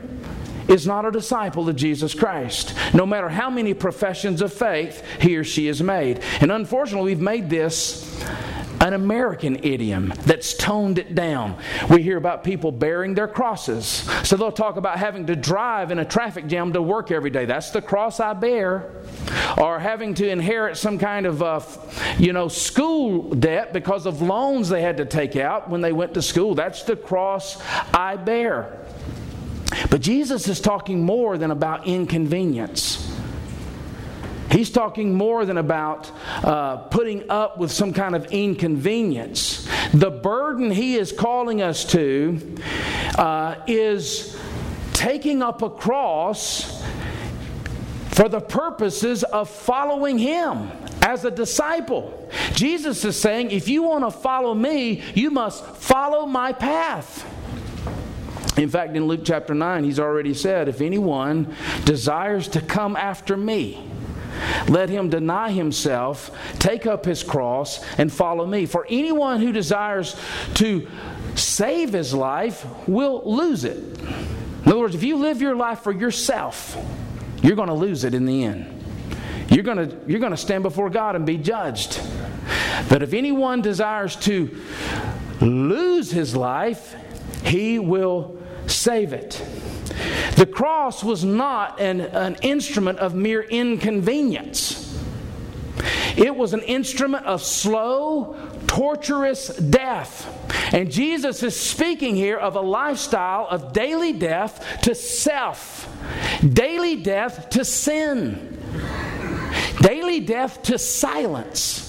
is 0.68 0.86
not 0.86 1.04
a 1.04 1.10
disciple 1.10 1.68
of 1.68 1.76
Jesus 1.76 2.14
Christ, 2.14 2.74
no 2.94 3.06
matter 3.06 3.28
how 3.28 3.50
many 3.50 3.74
professions 3.74 4.42
of 4.42 4.52
faith 4.52 5.02
he 5.20 5.36
or 5.36 5.44
she 5.44 5.66
has 5.66 5.82
made. 5.82 6.20
And 6.40 6.50
unfortunately, 6.50 7.14
we've 7.14 7.22
made 7.22 7.50
this 7.50 8.04
an 8.80 8.92
American 8.92 9.56
idiom 9.64 10.12
that's 10.24 10.54
toned 10.54 10.98
it 10.98 11.14
down. 11.14 11.58
We 11.88 12.02
hear 12.02 12.16
about 12.16 12.44
people 12.44 12.70
bearing 12.72 13.14
their 13.14 13.28
crosses. 13.28 13.86
So 14.22 14.36
they'll 14.36 14.52
talk 14.52 14.76
about 14.76 14.98
having 14.98 15.26
to 15.26 15.36
drive 15.36 15.90
in 15.90 15.98
a 15.98 16.04
traffic 16.04 16.46
jam 16.46 16.72
to 16.74 16.82
work 16.82 17.10
every 17.10 17.30
day. 17.30 17.46
That's 17.46 17.70
the 17.70 17.82
cross 17.82 18.20
I 18.20 18.34
bear. 18.34 18.92
Or 19.56 19.78
having 19.78 20.14
to 20.14 20.28
inherit 20.28 20.76
some 20.76 20.98
kind 20.98 21.26
of, 21.26 21.42
uh, 21.42 21.60
you 22.18 22.32
know, 22.32 22.48
school 22.48 23.30
debt 23.30 23.72
because 23.72 24.04
of 24.06 24.20
loans 24.20 24.68
they 24.68 24.82
had 24.82 24.98
to 24.98 25.06
take 25.06 25.36
out 25.36 25.70
when 25.70 25.80
they 25.80 25.92
went 25.92 26.14
to 26.14 26.22
school. 26.22 26.54
That's 26.54 26.82
the 26.82 26.96
cross 26.96 27.62
I 27.94 28.16
bear. 28.16 28.86
But 29.90 30.00
Jesus 30.00 30.48
is 30.48 30.60
talking 30.60 31.04
more 31.04 31.38
than 31.38 31.50
about 31.50 31.86
inconvenience. 31.86 33.02
He's 34.50 34.70
talking 34.70 35.14
more 35.14 35.44
than 35.44 35.58
about 35.58 36.10
uh, 36.42 36.76
putting 36.76 37.28
up 37.30 37.58
with 37.58 37.72
some 37.72 37.92
kind 37.92 38.14
of 38.14 38.26
inconvenience. 38.26 39.68
The 39.92 40.10
burden 40.10 40.70
he 40.70 40.96
is 40.96 41.12
calling 41.12 41.62
us 41.62 41.84
to 41.86 42.56
uh, 43.18 43.56
is 43.66 44.38
taking 44.92 45.42
up 45.42 45.62
a 45.62 45.70
cross 45.70 46.82
for 48.10 48.28
the 48.28 48.40
purposes 48.40 49.24
of 49.24 49.50
following 49.50 50.18
him 50.18 50.70
as 51.02 51.24
a 51.24 51.30
disciple. 51.30 52.30
Jesus 52.54 53.04
is 53.04 53.20
saying, 53.20 53.50
if 53.50 53.68
you 53.68 53.82
want 53.82 54.04
to 54.04 54.10
follow 54.10 54.54
me, 54.54 55.02
you 55.14 55.30
must 55.30 55.64
follow 55.64 56.24
my 56.24 56.52
path. 56.52 57.24
In 58.56 58.68
fact, 58.70 58.96
in 58.96 59.06
Luke 59.06 59.20
chapter 59.24 59.54
9, 59.54 59.84
he's 59.84 60.00
already 60.00 60.32
said, 60.32 60.68
if 60.68 60.80
anyone 60.80 61.54
desires 61.84 62.48
to 62.48 62.60
come 62.60 62.96
after 62.96 63.36
me, 63.36 63.90
let 64.68 64.88
him 64.88 65.10
deny 65.10 65.50
himself, 65.50 66.30
take 66.58 66.86
up 66.86 67.04
his 67.04 67.22
cross, 67.22 67.84
and 67.98 68.12
follow 68.12 68.46
me. 68.46 68.66
For 68.66 68.86
anyone 68.88 69.40
who 69.40 69.52
desires 69.52 70.16
to 70.54 70.86
save 71.34 71.92
his 71.92 72.14
life 72.14 72.66
will 72.86 73.22
lose 73.24 73.64
it. 73.64 73.76
In 73.76 74.72
other 74.72 74.78
words, 74.78 74.94
if 74.94 75.02
you 75.02 75.16
live 75.16 75.40
your 75.40 75.54
life 75.54 75.80
for 75.80 75.92
yourself, 75.92 76.76
you're 77.42 77.56
going 77.56 77.68
to 77.68 77.74
lose 77.74 78.04
it 78.04 78.14
in 78.14 78.26
the 78.26 78.44
end. 78.44 78.72
You're 79.50 79.62
going 79.62 79.88
to, 79.88 79.96
you're 80.06 80.20
going 80.20 80.32
to 80.32 80.36
stand 80.36 80.62
before 80.62 80.90
God 80.90 81.14
and 81.14 81.24
be 81.24 81.36
judged. 81.36 82.00
But 82.88 83.02
if 83.02 83.12
anyone 83.12 83.62
desires 83.62 84.16
to 84.16 84.60
lose 85.40 86.10
his 86.10 86.34
life, 86.34 86.96
he 87.44 87.78
will 87.78 88.35
save 88.66 89.12
it. 89.12 89.42
The 90.36 90.46
cross 90.46 91.02
was 91.02 91.24
not 91.24 91.80
an, 91.80 92.00
an 92.00 92.36
instrument 92.42 92.98
of 92.98 93.14
mere 93.14 93.42
inconvenience. 93.42 94.82
It 96.16 96.34
was 96.34 96.52
an 96.52 96.62
instrument 96.62 97.26
of 97.26 97.42
slow, 97.42 98.36
torturous 98.66 99.48
death. 99.48 100.32
And 100.74 100.90
Jesus 100.90 101.42
is 101.42 101.58
speaking 101.58 102.16
here 102.16 102.36
of 102.36 102.56
a 102.56 102.60
lifestyle 102.60 103.46
of 103.48 103.72
daily 103.72 104.12
death 104.12 104.80
to 104.82 104.94
self, 104.94 105.88
daily 106.46 106.96
death 106.96 107.50
to 107.50 107.64
sin, 107.64 108.58
daily 109.80 110.20
death 110.20 110.62
to 110.62 110.78
silence 110.78 111.85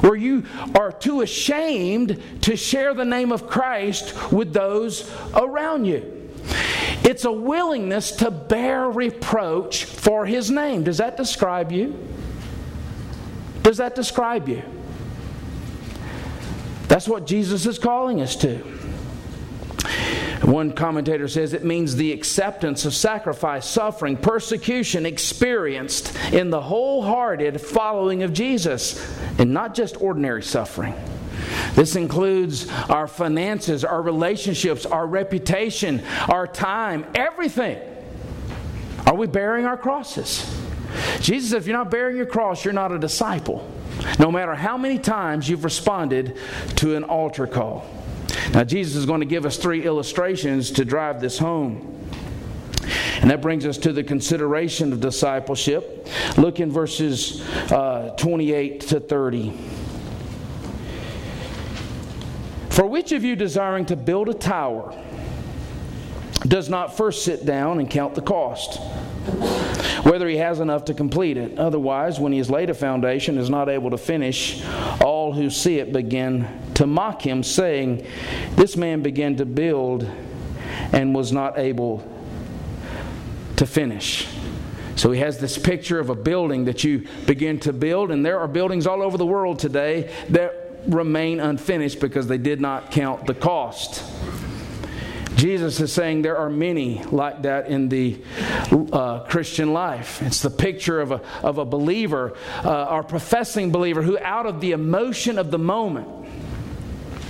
where 0.00 0.14
you 0.14 0.44
are 0.74 0.92
too 0.92 1.20
ashamed 1.20 2.22
to 2.42 2.56
share 2.56 2.94
the 2.94 3.04
name 3.04 3.32
of 3.32 3.46
Christ 3.46 4.32
with 4.32 4.52
those 4.52 5.10
around 5.34 5.84
you. 5.84 6.30
It's 7.04 7.24
a 7.24 7.32
willingness 7.32 8.12
to 8.12 8.30
bear 8.30 8.88
reproach 8.88 9.84
for 9.84 10.24
his 10.26 10.50
name. 10.50 10.84
Does 10.84 10.98
that 10.98 11.16
describe 11.16 11.72
you? 11.72 11.98
Does 13.62 13.78
that 13.78 13.94
describe 13.94 14.48
you? 14.48 14.62
That's 16.88 17.08
what 17.08 17.26
Jesus 17.26 17.66
is 17.66 17.78
calling 17.78 18.20
us 18.20 18.36
to. 18.36 18.81
One 20.42 20.72
commentator 20.72 21.28
says 21.28 21.52
it 21.52 21.64
means 21.64 21.94
the 21.94 22.12
acceptance 22.12 22.84
of 22.84 22.94
sacrifice, 22.94 23.66
suffering, 23.66 24.16
persecution 24.16 25.06
experienced 25.06 26.16
in 26.32 26.50
the 26.50 26.60
wholehearted 26.60 27.60
following 27.60 28.24
of 28.24 28.32
Jesus, 28.32 29.00
and 29.38 29.54
not 29.54 29.74
just 29.74 30.00
ordinary 30.00 30.42
suffering. 30.42 30.94
This 31.74 31.94
includes 31.94 32.68
our 32.88 33.06
finances, 33.06 33.84
our 33.84 34.02
relationships, 34.02 34.84
our 34.84 35.06
reputation, 35.06 36.02
our 36.28 36.46
time, 36.46 37.06
everything. 37.14 37.80
Are 39.06 39.14
we 39.14 39.28
bearing 39.28 39.64
our 39.64 39.76
crosses? 39.76 40.44
Jesus 41.20 41.52
if 41.52 41.66
you're 41.66 41.76
not 41.76 41.90
bearing 41.90 42.16
your 42.16 42.26
cross, 42.26 42.64
you're 42.64 42.74
not 42.74 42.92
a 42.92 42.98
disciple. 42.98 43.68
No 44.18 44.30
matter 44.30 44.54
how 44.54 44.76
many 44.76 44.98
times 44.98 45.48
you've 45.48 45.64
responded 45.64 46.36
to 46.76 46.96
an 46.96 47.04
altar 47.04 47.46
call. 47.46 47.86
Now, 48.52 48.64
Jesus 48.64 48.96
is 48.96 49.06
going 49.06 49.20
to 49.20 49.26
give 49.26 49.46
us 49.46 49.56
three 49.56 49.84
illustrations 49.84 50.70
to 50.72 50.84
drive 50.84 51.20
this 51.20 51.38
home. 51.38 51.88
And 53.20 53.30
that 53.30 53.40
brings 53.40 53.64
us 53.64 53.78
to 53.78 53.92
the 53.92 54.02
consideration 54.02 54.92
of 54.92 55.00
discipleship. 55.00 56.08
Look 56.36 56.60
in 56.60 56.70
verses 56.70 57.40
uh, 57.70 58.14
28 58.18 58.80
to 58.80 59.00
30. 59.00 59.52
For 62.70 62.86
which 62.86 63.12
of 63.12 63.22
you 63.22 63.36
desiring 63.36 63.86
to 63.86 63.96
build 63.96 64.28
a 64.28 64.34
tower 64.34 64.98
does 66.40 66.68
not 66.68 66.96
first 66.96 67.24
sit 67.24 67.46
down 67.46 67.78
and 67.78 67.88
count 67.88 68.14
the 68.14 68.22
cost? 68.22 68.80
Whether 70.04 70.26
he 70.28 70.38
has 70.38 70.58
enough 70.58 70.86
to 70.86 70.94
complete 70.94 71.36
it. 71.36 71.58
Otherwise, 71.58 72.18
when 72.18 72.32
he 72.32 72.38
has 72.38 72.50
laid 72.50 72.70
a 72.70 72.74
foundation, 72.74 73.38
is 73.38 73.50
not 73.50 73.68
able 73.68 73.90
to 73.90 73.98
finish, 73.98 74.64
all 75.00 75.11
who 75.30 75.50
see 75.50 75.78
it 75.78 75.92
begin 75.92 76.48
to 76.74 76.86
mock 76.86 77.24
him, 77.24 77.44
saying, 77.44 78.04
This 78.56 78.76
man 78.76 79.02
began 79.02 79.36
to 79.36 79.44
build 79.44 80.10
and 80.92 81.14
was 81.14 81.30
not 81.30 81.58
able 81.58 82.02
to 83.56 83.66
finish. 83.66 84.26
So 84.96 85.12
he 85.12 85.20
has 85.20 85.38
this 85.38 85.56
picture 85.56 86.00
of 86.00 86.10
a 86.10 86.14
building 86.14 86.64
that 86.64 86.82
you 86.82 87.06
begin 87.26 87.60
to 87.60 87.72
build, 87.72 88.10
and 88.10 88.26
there 88.26 88.40
are 88.40 88.48
buildings 88.48 88.86
all 88.86 89.02
over 89.02 89.16
the 89.16 89.26
world 89.26 89.58
today 89.58 90.12
that 90.30 90.80
remain 90.86 91.38
unfinished 91.38 92.00
because 92.00 92.26
they 92.26 92.38
did 92.38 92.60
not 92.60 92.90
count 92.90 93.26
the 93.26 93.34
cost. 93.34 94.02
Jesus 95.36 95.80
is 95.80 95.92
saying 95.92 96.22
there 96.22 96.36
are 96.36 96.50
many 96.50 97.02
like 97.04 97.42
that 97.42 97.68
in 97.68 97.88
the 97.88 98.22
uh, 98.92 99.20
Christian 99.20 99.72
life. 99.72 100.22
It's 100.22 100.42
the 100.42 100.50
picture 100.50 101.00
of 101.00 101.12
a, 101.12 101.20
of 101.42 101.58
a 101.58 101.64
believer, 101.64 102.36
uh, 102.64 102.84
or 102.84 103.02
professing 103.02 103.72
believer, 103.72 104.02
who 104.02 104.18
out 104.18 104.46
of 104.46 104.60
the 104.60 104.72
emotion 104.72 105.38
of 105.38 105.50
the 105.50 105.58
moment, 105.58 106.08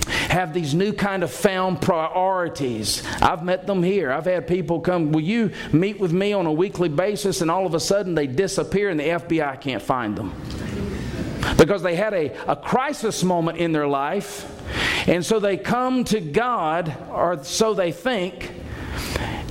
have 0.07 0.53
these 0.53 0.73
new 0.73 0.91
kind 0.91 1.23
of 1.23 1.31
found 1.31 1.81
priorities. 1.81 3.03
I've 3.21 3.43
met 3.43 3.67
them 3.67 3.83
here. 3.83 4.11
I've 4.11 4.25
had 4.25 4.47
people 4.47 4.81
come, 4.81 5.11
Will 5.11 5.21
you 5.21 5.51
meet 5.71 5.99
with 5.99 6.11
me 6.11 6.33
on 6.33 6.45
a 6.45 6.51
weekly 6.51 6.89
basis? 6.89 7.41
And 7.41 7.49
all 7.49 7.65
of 7.65 7.73
a 7.73 7.79
sudden 7.79 8.15
they 8.15 8.27
disappear 8.27 8.89
and 8.89 8.99
the 8.99 9.03
FBI 9.03 9.61
can't 9.61 9.81
find 9.81 10.15
them 10.17 10.33
because 11.57 11.83
they 11.83 11.95
had 11.95 12.13
a, 12.13 12.51
a 12.51 12.55
crisis 12.55 13.23
moment 13.23 13.57
in 13.57 13.71
their 13.71 13.87
life. 13.87 14.49
And 15.07 15.25
so 15.25 15.39
they 15.39 15.57
come 15.57 16.03
to 16.05 16.19
God, 16.19 16.95
or 17.09 17.43
so 17.43 17.73
they 17.73 17.91
think, 17.91 18.51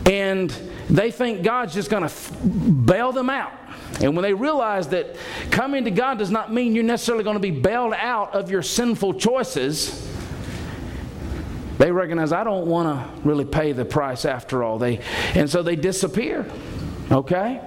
and 0.06 0.50
they 0.88 1.10
think 1.10 1.42
God's 1.42 1.74
just 1.74 1.90
going 1.90 2.08
to 2.08 2.34
bail 2.36 3.12
them 3.12 3.30
out. 3.30 3.52
And 4.00 4.16
when 4.16 4.22
they 4.22 4.34
realize 4.34 4.88
that 4.88 5.16
coming 5.50 5.84
to 5.84 5.90
God 5.90 6.18
does 6.18 6.30
not 6.30 6.52
mean 6.52 6.74
you're 6.74 6.84
necessarily 6.84 7.24
going 7.24 7.36
to 7.36 7.40
be 7.40 7.50
bailed 7.50 7.94
out 7.94 8.34
of 8.34 8.50
your 8.50 8.62
sinful 8.62 9.14
choices, 9.14 10.08
they 11.78 11.90
recognize 11.90 12.32
I 12.32 12.44
don't 12.44 12.66
want 12.66 12.88
to 12.88 13.28
really 13.28 13.44
pay 13.44 13.72
the 13.72 13.84
price 13.84 14.24
after 14.24 14.62
all. 14.62 14.78
They, 14.78 15.00
and 15.34 15.48
so 15.48 15.62
they 15.62 15.76
disappear. 15.76 16.50
Okay? 17.10 17.60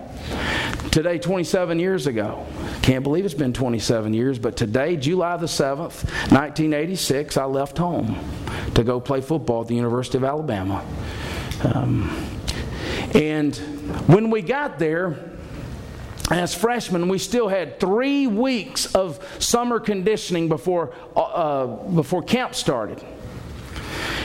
Today, 0.91 1.19
27 1.19 1.79
years 1.79 2.07
ago, 2.07 2.45
can't 2.81 3.03
believe 3.03 3.25
it's 3.25 3.33
been 3.33 3.51
27 3.51 4.13
years, 4.13 4.39
but 4.39 4.55
today, 4.55 4.95
July 4.95 5.35
the 5.35 5.45
7th, 5.45 6.05
1986, 6.31 7.35
I 7.35 7.43
left 7.45 7.77
home 7.77 8.17
to 8.75 8.83
go 8.83 8.99
play 8.99 9.19
football 9.21 9.61
at 9.61 9.67
the 9.67 9.75
University 9.75 10.17
of 10.17 10.23
Alabama. 10.23 10.85
Um, 11.63 12.09
and 13.13 13.55
when 14.07 14.29
we 14.29 14.41
got 14.41 14.79
there, 14.79 15.17
as 16.31 16.55
freshmen, 16.55 17.07
we 17.07 17.19
still 17.19 17.47
had 17.47 17.79
three 17.79 18.25
weeks 18.25 18.93
of 18.95 19.19
summer 19.39 19.79
conditioning 19.79 20.49
before, 20.49 20.93
uh, 21.15 21.19
uh 21.19 21.65
before 21.87 22.23
camp 22.23 22.55
started. 22.55 23.03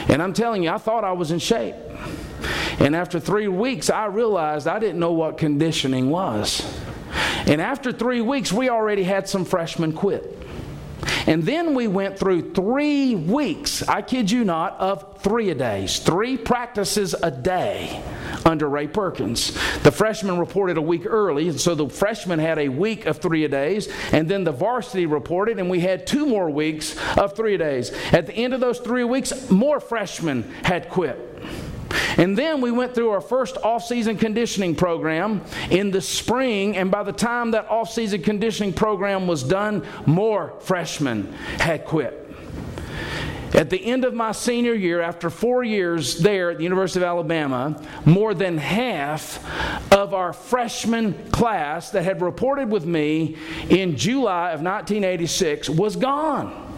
And 0.07 0.21
I'm 0.21 0.33
telling 0.33 0.63
you, 0.63 0.69
I 0.69 0.77
thought 0.77 1.03
I 1.03 1.11
was 1.11 1.31
in 1.31 1.39
shape. 1.39 1.75
And 2.81 2.95
after 2.95 3.19
three 3.19 3.47
weeks, 3.47 3.89
I 3.89 4.05
realized 4.05 4.67
I 4.67 4.79
didn't 4.79 4.99
know 4.99 5.13
what 5.13 5.37
conditioning 5.37 6.09
was. 6.09 6.67
And 7.45 7.61
after 7.61 7.91
three 7.91 8.21
weeks, 8.21 8.51
we 8.51 8.69
already 8.69 9.03
had 9.03 9.29
some 9.29 9.45
freshmen 9.45 9.93
quit. 9.93 10.37
And 11.27 11.43
then 11.43 11.75
we 11.75 11.87
went 11.87 12.17
through 12.17 12.53
three 12.53 13.15
weeks, 13.15 13.87
I 13.87 14.01
kid 14.01 14.31
you 14.31 14.43
not, 14.43 14.79
of 14.79 15.21
three 15.21 15.51
a 15.51 15.55
days, 15.55 15.99
three 15.99 16.37
practices 16.37 17.13
a 17.21 17.29
day 17.29 18.01
under 18.43 18.67
Ray 18.67 18.87
Perkins. 18.87 19.53
The 19.83 19.91
freshmen 19.91 20.39
reported 20.39 20.77
a 20.77 20.81
week 20.81 21.05
early, 21.05 21.49
and 21.49 21.61
so 21.61 21.75
the 21.75 21.89
freshmen 21.89 22.39
had 22.39 22.57
a 22.57 22.69
week 22.69 23.05
of 23.05 23.17
three 23.17 23.45
a 23.45 23.49
days, 23.49 23.87
and 24.11 24.27
then 24.27 24.43
the 24.43 24.51
varsity 24.51 25.05
reported, 25.05 25.59
and 25.59 25.69
we 25.69 25.79
had 25.79 26.07
two 26.07 26.25
more 26.25 26.49
weeks 26.49 26.95
of 27.17 27.35
three 27.35 27.55
a 27.55 27.57
days. 27.59 27.91
At 28.11 28.25
the 28.25 28.33
end 28.33 28.55
of 28.55 28.59
those 28.59 28.79
three 28.79 29.03
weeks, 29.03 29.51
more 29.51 29.79
freshmen 29.79 30.43
had 30.63 30.89
quit. 30.89 31.19
And 32.17 32.37
then 32.37 32.61
we 32.61 32.71
went 32.71 32.95
through 32.95 33.09
our 33.09 33.21
first 33.21 33.57
off-season 33.57 34.17
conditioning 34.17 34.75
program 34.75 35.41
in 35.69 35.91
the 35.91 36.01
spring, 36.01 36.77
and 36.77 36.91
by 36.91 37.03
the 37.03 37.13
time 37.13 37.51
that 37.51 37.69
off-season 37.69 38.21
conditioning 38.21 38.73
program 38.73 39.27
was 39.27 39.43
done, 39.43 39.85
more 40.05 40.53
freshmen 40.61 41.31
had 41.59 41.85
quit. 41.85 42.17
At 43.53 43.69
the 43.69 43.83
end 43.83 44.05
of 44.05 44.13
my 44.13 44.31
senior 44.31 44.73
year, 44.73 45.01
after 45.01 45.29
four 45.29 45.61
years 45.61 46.19
there 46.19 46.51
at 46.51 46.57
the 46.57 46.63
University 46.63 46.99
of 46.99 47.03
Alabama, 47.03 47.81
more 48.05 48.33
than 48.33 48.57
half 48.57 49.43
of 49.91 50.13
our 50.13 50.31
freshman 50.31 51.29
class 51.31 51.91
that 51.91 52.03
had 52.03 52.21
reported 52.21 52.71
with 52.71 52.85
me 52.85 53.35
in 53.69 53.97
July 53.97 54.51
of 54.51 54.61
1986 54.61 55.69
was 55.69 55.97
gone. 55.97 56.69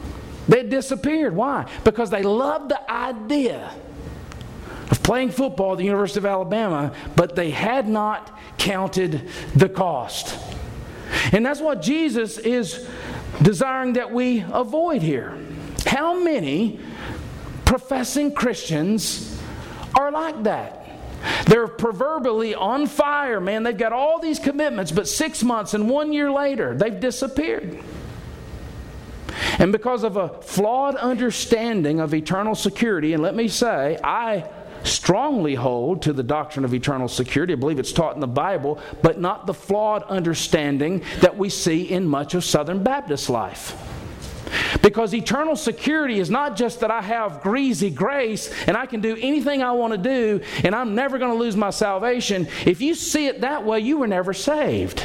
They 0.48 0.64
disappeared. 0.64 1.36
Why? 1.36 1.70
Because 1.84 2.10
they 2.10 2.24
loved 2.24 2.70
the 2.70 2.92
idea 2.92 3.72
of 4.90 5.02
playing 5.04 5.32
football 5.32 5.74
at 5.74 5.78
the 5.78 5.86
University 5.86 6.20
of 6.20 6.26
Alabama, 6.26 6.94
but 7.16 7.36
they 7.36 7.52
had 7.52 7.88
not 7.88 8.38
counted 8.58 9.30
the 9.56 9.70
cost. 9.70 10.38
And 11.32 11.46
that's 11.46 11.60
what 11.60 11.82
Jesus 11.82 12.38
is 12.38 12.88
desiring 13.42 13.94
that 13.94 14.12
we 14.12 14.46
avoid 14.52 15.02
here. 15.02 15.38
How 15.86 16.20
many 16.20 16.80
professing 17.66 18.34
Christians 18.34 19.40
are 19.96 20.12
like 20.12 20.44
that? 20.44 20.80
They're 21.46 21.68
proverbially 21.68 22.54
on 22.54 22.88
fire, 22.88 23.40
man. 23.40 23.64
They've 23.64 23.78
got 23.78 23.94
all 23.94 24.20
these 24.20 24.40
commitments, 24.40 24.92
but 24.92 25.08
six 25.08 25.44
months 25.44 25.74
and 25.74 25.90
one 25.90 26.12
year 26.12 26.32
later, 26.32 26.76
they've 26.76 27.00
disappeared. 27.00 27.80
And 29.60 29.72
because 29.72 30.04
of 30.04 30.18
a 30.18 30.30
flawed 30.42 30.96
understanding 30.96 32.00
of 32.00 32.14
eternal 32.14 32.56
security, 32.56 33.14
and 33.14 33.24
let 33.24 33.36
me 33.36 33.48
say, 33.48 33.98
I 34.04 34.50
strongly 34.84 35.56
hold 35.56 36.02
to 36.04 36.14
the 36.14 36.24
doctrine 36.24 36.66
of 36.66 36.74
eternal 36.74 37.08
security. 37.08 37.54
I 37.54 37.56
believe 37.56 37.80
it's 37.80 37.92
taught 37.92 38.16
in 38.16 38.22
the 38.22 38.28
Bible, 38.28 38.80
but 39.02 39.20
not 39.20 39.46
the 39.46 39.54
flawed 39.54 40.04
understanding 40.04 41.04
that 41.22 41.38
we 41.38 41.50
see 41.50 41.90
in 41.90 42.06
much 42.08 42.34
of 42.34 42.44
Southern 42.44 42.84
Baptist 42.84 43.30
life. 43.30 43.78
Because 44.82 45.14
eternal 45.14 45.56
security 45.56 46.20
is 46.20 46.30
not 46.30 46.56
just 46.56 46.82
that 46.82 46.92
I 46.92 47.02
have 47.02 47.42
greasy 47.42 47.90
grace 47.90 48.52
and 48.68 48.78
I 48.78 48.86
can 48.86 49.02
do 49.02 49.18
anything 49.20 49.64
I 49.64 49.72
want 49.72 49.94
to 49.94 49.98
do 49.98 50.42
and 50.64 50.76
I'm 50.76 50.96
never 50.96 51.18
going 51.18 51.32
to 51.32 51.38
lose 51.38 51.56
my 51.56 51.70
salvation. 51.70 52.48
If 52.66 52.82
you 52.82 52.94
see 52.94 53.28
it 53.28 53.42
that 53.42 53.66
way, 53.66 53.80
you 53.80 53.98
were 53.98 54.08
never 54.08 54.34
saved. 54.34 55.04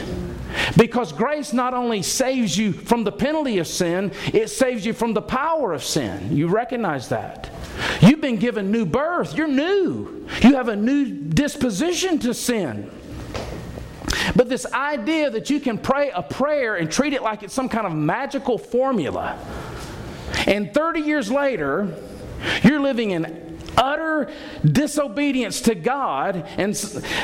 Because 0.76 1.12
grace 1.12 1.52
not 1.52 1.74
only 1.74 2.02
saves 2.02 2.56
you 2.56 2.72
from 2.72 3.04
the 3.04 3.12
penalty 3.12 3.58
of 3.58 3.66
sin, 3.66 4.12
it 4.32 4.48
saves 4.48 4.84
you 4.84 4.92
from 4.92 5.14
the 5.14 5.22
power 5.22 5.72
of 5.72 5.84
sin. 5.84 6.36
You 6.36 6.48
recognize 6.48 7.08
that. 7.08 7.50
You've 8.00 8.20
been 8.20 8.36
given 8.36 8.70
new 8.70 8.86
birth. 8.86 9.36
You're 9.36 9.48
new. 9.48 10.26
You 10.42 10.54
have 10.54 10.68
a 10.68 10.76
new 10.76 11.06
disposition 11.06 12.18
to 12.20 12.34
sin. 12.34 12.90
But 14.34 14.48
this 14.48 14.66
idea 14.72 15.30
that 15.30 15.50
you 15.50 15.60
can 15.60 15.78
pray 15.78 16.10
a 16.10 16.22
prayer 16.22 16.76
and 16.76 16.90
treat 16.90 17.12
it 17.12 17.22
like 17.22 17.42
it's 17.42 17.54
some 17.54 17.68
kind 17.68 17.86
of 17.86 17.92
magical 17.92 18.58
formula, 18.58 19.38
and 20.46 20.72
30 20.72 21.00
years 21.00 21.30
later, 21.30 21.94
you're 22.62 22.80
living 22.80 23.10
in 23.10 23.47
utter 23.78 24.30
disobedience 24.64 25.62
to 25.62 25.74
God. 25.74 26.46
And 26.56 26.74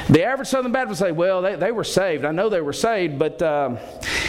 the 0.09 0.25
average 0.25 0.49
Southern 0.49 0.73
Baptist 0.73 1.01
say, 1.01 1.13
well, 1.13 1.43
they, 1.43 1.57
they 1.57 1.73
were 1.73 1.85
saved. 1.85 2.25
I 2.25 2.33
know 2.33 2.49
they 2.49 2.61
were 2.61 2.73
saved, 2.73 3.19
but, 3.19 3.43
uh, 3.43 3.77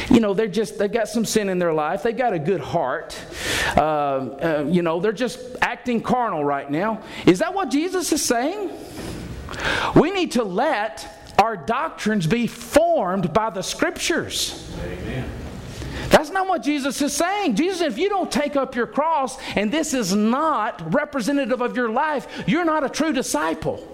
you 0.09 0.19
know, 0.19 0.34
they're 0.34 0.47
just, 0.47 0.78
they've 0.78 0.91
got 0.91 1.07
some 1.07 1.26
sin 1.26 1.49
in 1.49 1.59
their 1.59 1.73
life. 1.73 2.03
They've 2.03 2.17
got 2.17 2.34
a 2.34 2.39
good 2.39 2.61
heart. 2.61 3.17
Uh, 3.78 3.80
uh, 3.80 4.65
you 4.67 4.82
know, 4.82 4.99
they're 4.99 5.11
just 5.11 5.39
acting 5.61 6.01
carnal 6.01 6.43
right 6.43 6.69
now. 6.69 7.01
Is 7.26 7.39
that 7.39 7.53
what 7.53 7.69
Jesus 7.69 8.11
is 8.11 8.23
saying? 8.23 8.71
We 9.95 10.11
need 10.11 10.34
to 10.34 10.43
let 10.43 11.34
our 11.38 11.57
doctrines 11.57 12.28
be 12.28 12.47
formed 12.47 13.34
by 13.34 13.49
the 13.49 13.61
scriptures. 13.61 14.71
Amen. 14.80 15.05
That's 16.16 16.30
not 16.30 16.47
what 16.47 16.63
Jesus 16.63 17.01
is 17.01 17.11
saying. 17.11 17.55
Jesus 17.55 17.82
if 17.82 17.97
you 17.97 18.07
don't 18.07 18.32
take 18.32 18.55
up 18.55 18.74
your 18.74 18.88
cross 18.88 19.38
and 19.57 19.70
this 19.70 19.93
is 19.93 20.16
not 20.16 20.93
representative 20.93 21.59
of 21.59 21.76
your 21.76 21.89
life, 21.89 22.26
you're 22.47 22.63
not 22.63 22.86
a 22.86 22.89
true 22.89 23.11
disciple. 23.11 23.86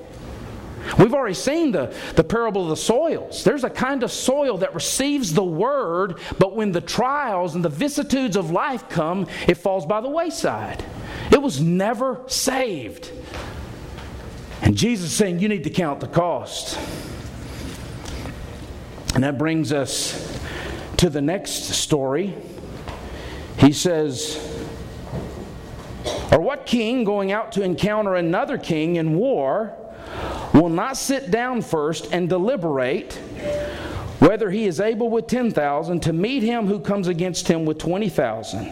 We've 0.99 1.15
already 1.15 1.34
seen 1.34 1.72
the, 1.72 1.95
the 2.15 2.24
parable 2.24 2.61
of 2.61 2.69
the 2.69 2.76
soils. 2.76 3.43
There's 3.43 3.63
a 3.63 3.72
kind 3.72 4.03
of 4.03 4.11
soil 4.11 4.59
that 4.59 4.76
receives 4.76 5.34
the 5.34 5.43
word, 5.43 6.19
but 6.38 6.55
when 6.55 6.72
the 6.72 6.82
trials 6.82 7.55
and 7.55 7.65
the 7.65 7.69
vicissitudes 7.69 8.36
of 8.36 8.51
life 8.51 8.88
come, 8.88 9.26
it 9.47 9.55
falls 9.55 9.88
by 9.88 9.99
the 9.99 10.09
wayside. 10.09 10.86
It 11.32 11.41
was 11.41 11.59
never 11.59 12.22
saved. 12.28 13.11
And 14.61 14.78
Jesus 14.78 15.07
is 15.07 15.15
saying, 15.17 15.39
You 15.39 15.49
need 15.49 15.63
to 15.63 15.72
count 15.72 16.01
the 16.01 16.07
cost. 16.07 16.78
And 19.15 19.24
that 19.24 19.39
brings 19.39 19.74
us 19.74 20.39
to 21.01 21.09
the 21.09 21.19
next 21.19 21.63
story. 21.63 22.35
He 23.57 23.73
says, 23.73 24.37
Or 26.31 26.39
what 26.39 26.67
king 26.67 27.03
going 27.05 27.31
out 27.31 27.53
to 27.53 27.63
encounter 27.63 28.13
another 28.13 28.59
king 28.59 28.97
in 28.97 29.15
war 29.15 29.75
will 30.53 30.69
not 30.69 30.97
sit 30.97 31.31
down 31.31 31.63
first 31.63 32.13
and 32.13 32.29
deliberate 32.29 33.15
whether 34.19 34.51
he 34.51 34.65
is 34.65 34.79
able 34.79 35.09
with 35.09 35.25
10,000 35.25 36.01
to 36.01 36.13
meet 36.13 36.43
him 36.43 36.67
who 36.67 36.79
comes 36.79 37.07
against 37.07 37.47
him 37.47 37.65
with 37.65 37.79
20,000? 37.79 38.71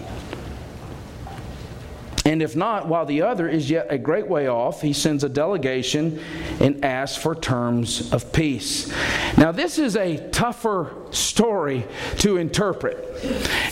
And 2.25 2.41
if 2.41 2.55
not, 2.55 2.87
while 2.87 3.05
the 3.05 3.21
other 3.21 3.47
is 3.47 3.69
yet 3.69 3.87
a 3.89 3.97
great 3.97 4.27
way 4.27 4.47
off, 4.47 4.81
he 4.81 4.93
sends 4.93 5.23
a 5.23 5.29
delegation 5.29 6.19
and 6.59 6.83
asks 6.83 7.21
for 7.21 7.33
terms 7.33 8.11
of 8.11 8.31
peace. 8.31 8.93
Now, 9.37 9.51
this 9.51 9.79
is 9.79 9.95
a 9.95 10.29
tougher 10.29 10.95
story 11.11 11.85
to 12.17 12.37
interpret. 12.37 12.97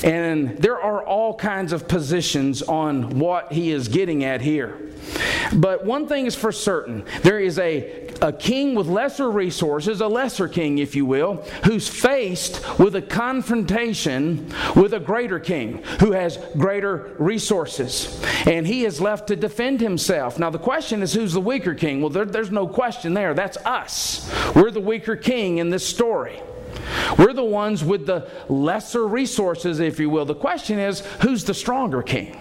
And 0.03 0.57
there 0.57 0.79
are 0.79 1.03
all 1.03 1.35
kinds 1.35 1.73
of 1.73 1.87
positions 1.87 2.61
on 2.61 3.19
what 3.19 3.51
he 3.51 3.71
is 3.71 3.87
getting 3.87 4.23
at 4.23 4.41
here. 4.41 4.79
But 5.53 5.85
one 5.85 6.07
thing 6.07 6.25
is 6.25 6.35
for 6.35 6.51
certain 6.51 7.05
there 7.21 7.39
is 7.39 7.59
a, 7.59 8.06
a 8.21 8.33
king 8.33 8.75
with 8.75 8.87
lesser 8.87 9.29
resources, 9.29 10.01
a 10.01 10.07
lesser 10.07 10.47
king, 10.47 10.77
if 10.77 10.95
you 10.95 11.05
will, 11.05 11.35
who's 11.63 11.87
faced 11.87 12.79
with 12.79 12.95
a 12.95 13.01
confrontation 13.01 14.53
with 14.75 14.93
a 14.93 14.99
greater 14.99 15.39
king 15.39 15.83
who 15.99 16.11
has 16.11 16.37
greater 16.57 17.15
resources. 17.19 18.23
And 18.45 18.65
he 18.65 18.85
is 18.85 19.01
left 19.01 19.27
to 19.27 19.35
defend 19.35 19.81
himself. 19.81 20.39
Now, 20.39 20.49
the 20.49 20.59
question 20.59 21.01
is 21.01 21.13
who's 21.13 21.33
the 21.33 21.41
weaker 21.41 21.73
king? 21.73 22.01
Well, 22.01 22.09
there, 22.09 22.25
there's 22.25 22.51
no 22.51 22.67
question 22.67 23.13
there. 23.13 23.33
That's 23.33 23.57
us. 23.57 24.31
We're 24.55 24.71
the 24.71 24.81
weaker 24.81 25.15
king 25.15 25.57
in 25.57 25.69
this 25.69 25.85
story. 25.85 26.41
We're 27.17 27.33
the 27.33 27.43
ones 27.43 27.83
with 27.83 28.05
the 28.05 28.29
lesser 28.49 29.07
resources, 29.07 29.79
if 29.79 29.99
you 29.99 30.09
will. 30.09 30.25
The 30.25 30.35
question 30.35 30.79
is 30.79 31.01
who's 31.21 31.43
the 31.43 31.53
stronger 31.53 32.01
king? 32.01 32.39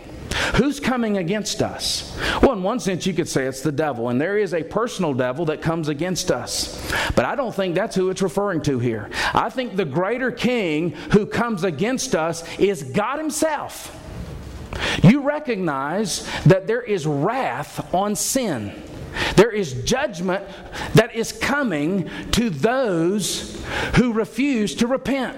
Who's 0.54 0.80
coming 0.80 1.18
against 1.18 1.62
us? 1.62 2.16
Well, 2.40 2.52
in 2.52 2.62
one 2.62 2.80
sense, 2.80 3.06
you 3.06 3.14
could 3.14 3.28
say 3.28 3.44
it's 3.46 3.60
the 3.60 3.72
devil, 3.72 4.08
and 4.08 4.20
there 4.20 4.38
is 4.38 4.54
a 4.54 4.62
personal 4.62 5.12
devil 5.12 5.44
that 5.46 5.60
comes 5.60 5.88
against 5.88 6.30
us. 6.30 6.90
But 7.14 7.24
I 7.24 7.34
don't 7.34 7.54
think 7.54 7.74
that's 7.74 7.96
who 7.96 8.10
it's 8.10 8.22
referring 8.22 8.62
to 8.62 8.78
here. 8.78 9.10
I 9.34 9.50
think 9.50 9.76
the 9.76 9.84
greater 9.84 10.30
king 10.30 10.90
who 11.12 11.26
comes 11.26 11.64
against 11.64 12.14
us 12.14 12.44
is 12.58 12.82
God 12.82 13.18
Himself. 13.18 13.92
You 15.02 15.22
recognize 15.22 16.28
that 16.44 16.66
there 16.66 16.82
is 16.82 17.06
wrath 17.06 17.94
on 17.94 18.14
sin. 18.14 18.82
There 19.36 19.50
is 19.50 19.84
judgment 19.84 20.44
that 20.94 21.14
is 21.14 21.32
coming 21.32 22.10
to 22.32 22.50
those 22.50 23.62
who 23.96 24.12
refuse 24.12 24.74
to 24.76 24.86
repent. 24.86 25.36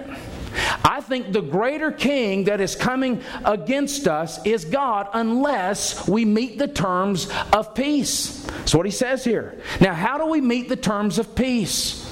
I 0.84 1.00
think 1.00 1.32
the 1.32 1.40
greater 1.40 1.92
king 1.92 2.44
that 2.44 2.60
is 2.60 2.74
coming 2.74 3.22
against 3.44 4.08
us 4.08 4.44
is 4.44 4.64
God 4.64 5.08
unless 5.12 6.08
we 6.08 6.24
meet 6.24 6.58
the 6.58 6.68
terms 6.68 7.30
of 7.52 7.74
peace. 7.74 8.44
That's 8.44 8.74
what 8.74 8.86
he 8.86 8.92
says 8.92 9.24
here. 9.24 9.60
Now, 9.80 9.94
how 9.94 10.18
do 10.18 10.26
we 10.26 10.40
meet 10.40 10.68
the 10.68 10.76
terms 10.76 11.18
of 11.18 11.34
peace? 11.34 12.04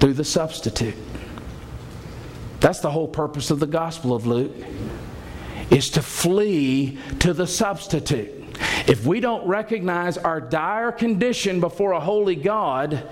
Through 0.00 0.14
the 0.14 0.24
substitute. 0.24 0.94
That's 2.60 2.80
the 2.80 2.90
whole 2.90 3.08
purpose 3.08 3.50
of 3.50 3.60
the 3.60 3.66
Gospel 3.66 4.14
of 4.14 4.26
Luke 4.26 4.54
is 5.70 5.90
to 5.90 6.02
flee 6.02 6.98
to 7.20 7.32
the 7.32 7.46
substitute. 7.46 8.34
If 8.86 9.04
we 9.04 9.20
don't 9.20 9.46
recognize 9.46 10.18
our 10.18 10.40
dire 10.40 10.92
condition 10.92 11.60
before 11.60 11.92
a 11.92 12.00
holy 12.00 12.36
God, 12.36 13.08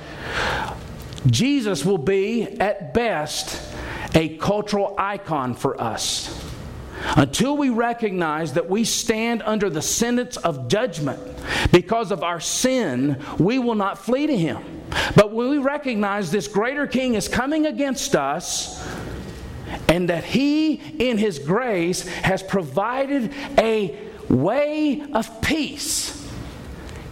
Jesus 1.27 1.85
will 1.85 1.99
be, 1.99 2.45
at 2.45 2.95
best, 2.95 3.61
a 4.15 4.37
cultural 4.39 4.95
icon 4.99 5.55
for 5.55 5.81
us. 5.81 6.45
Until 7.17 7.57
we 7.57 7.69
recognize 7.69 8.55
that 8.55 8.69
we 8.69 8.85
stand 8.85 9.43
under 9.43 9.69
the 9.71 9.83
sentence 9.83 10.37
of 10.37 10.69
judgment 10.69 11.21
because 11.71 12.11
of 12.11 12.23
our 12.23 12.41
sin, 12.41 13.23
we 13.39 13.59
will 13.59 13.75
not 13.75 13.99
flee 13.99 14.27
to 14.27 14.37
Him. 14.37 14.65
But 15.15 15.33
when 15.33 15.49
we 15.49 15.59
recognize 15.59 16.31
this 16.31 16.49
greater 16.49 16.87
King 16.87 17.15
is 17.15 17.29
coming 17.29 17.67
against 17.67 18.17
us, 18.17 18.85
and 19.89 20.09
that 20.09 20.25
He, 20.25 20.75
in 20.75 21.19
His 21.19 21.39
grace, 21.39 22.07
has 22.09 22.43
provided 22.43 23.33
a 23.59 23.97
way 24.29 25.03
of 25.13 25.43
peace 25.43 26.27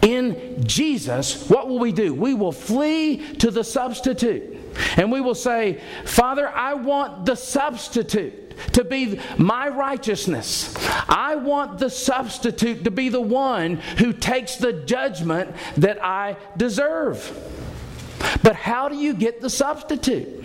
in 0.04 0.62
Jesus, 0.66 1.48
what 1.48 1.68
will 1.68 1.78
we 1.78 1.92
do? 1.92 2.12
We 2.12 2.34
will 2.34 2.52
flee 2.52 3.36
to 3.36 3.50
the 3.50 3.64
substitute. 3.64 4.53
And 4.96 5.10
we 5.12 5.20
will 5.20 5.34
say, 5.34 5.80
Father, 6.04 6.48
I 6.48 6.74
want 6.74 7.26
the 7.26 7.36
substitute 7.36 8.72
to 8.72 8.84
be 8.84 9.20
my 9.36 9.68
righteousness. 9.68 10.74
I 11.08 11.36
want 11.36 11.78
the 11.78 11.90
substitute 11.90 12.84
to 12.84 12.90
be 12.90 13.08
the 13.08 13.20
one 13.20 13.76
who 13.98 14.12
takes 14.12 14.56
the 14.56 14.72
judgment 14.72 15.54
that 15.76 16.02
I 16.04 16.36
deserve. 16.56 17.32
But 18.42 18.54
how 18.56 18.88
do 18.88 18.96
you 18.96 19.14
get 19.14 19.40
the 19.40 19.50
substitute? 19.50 20.44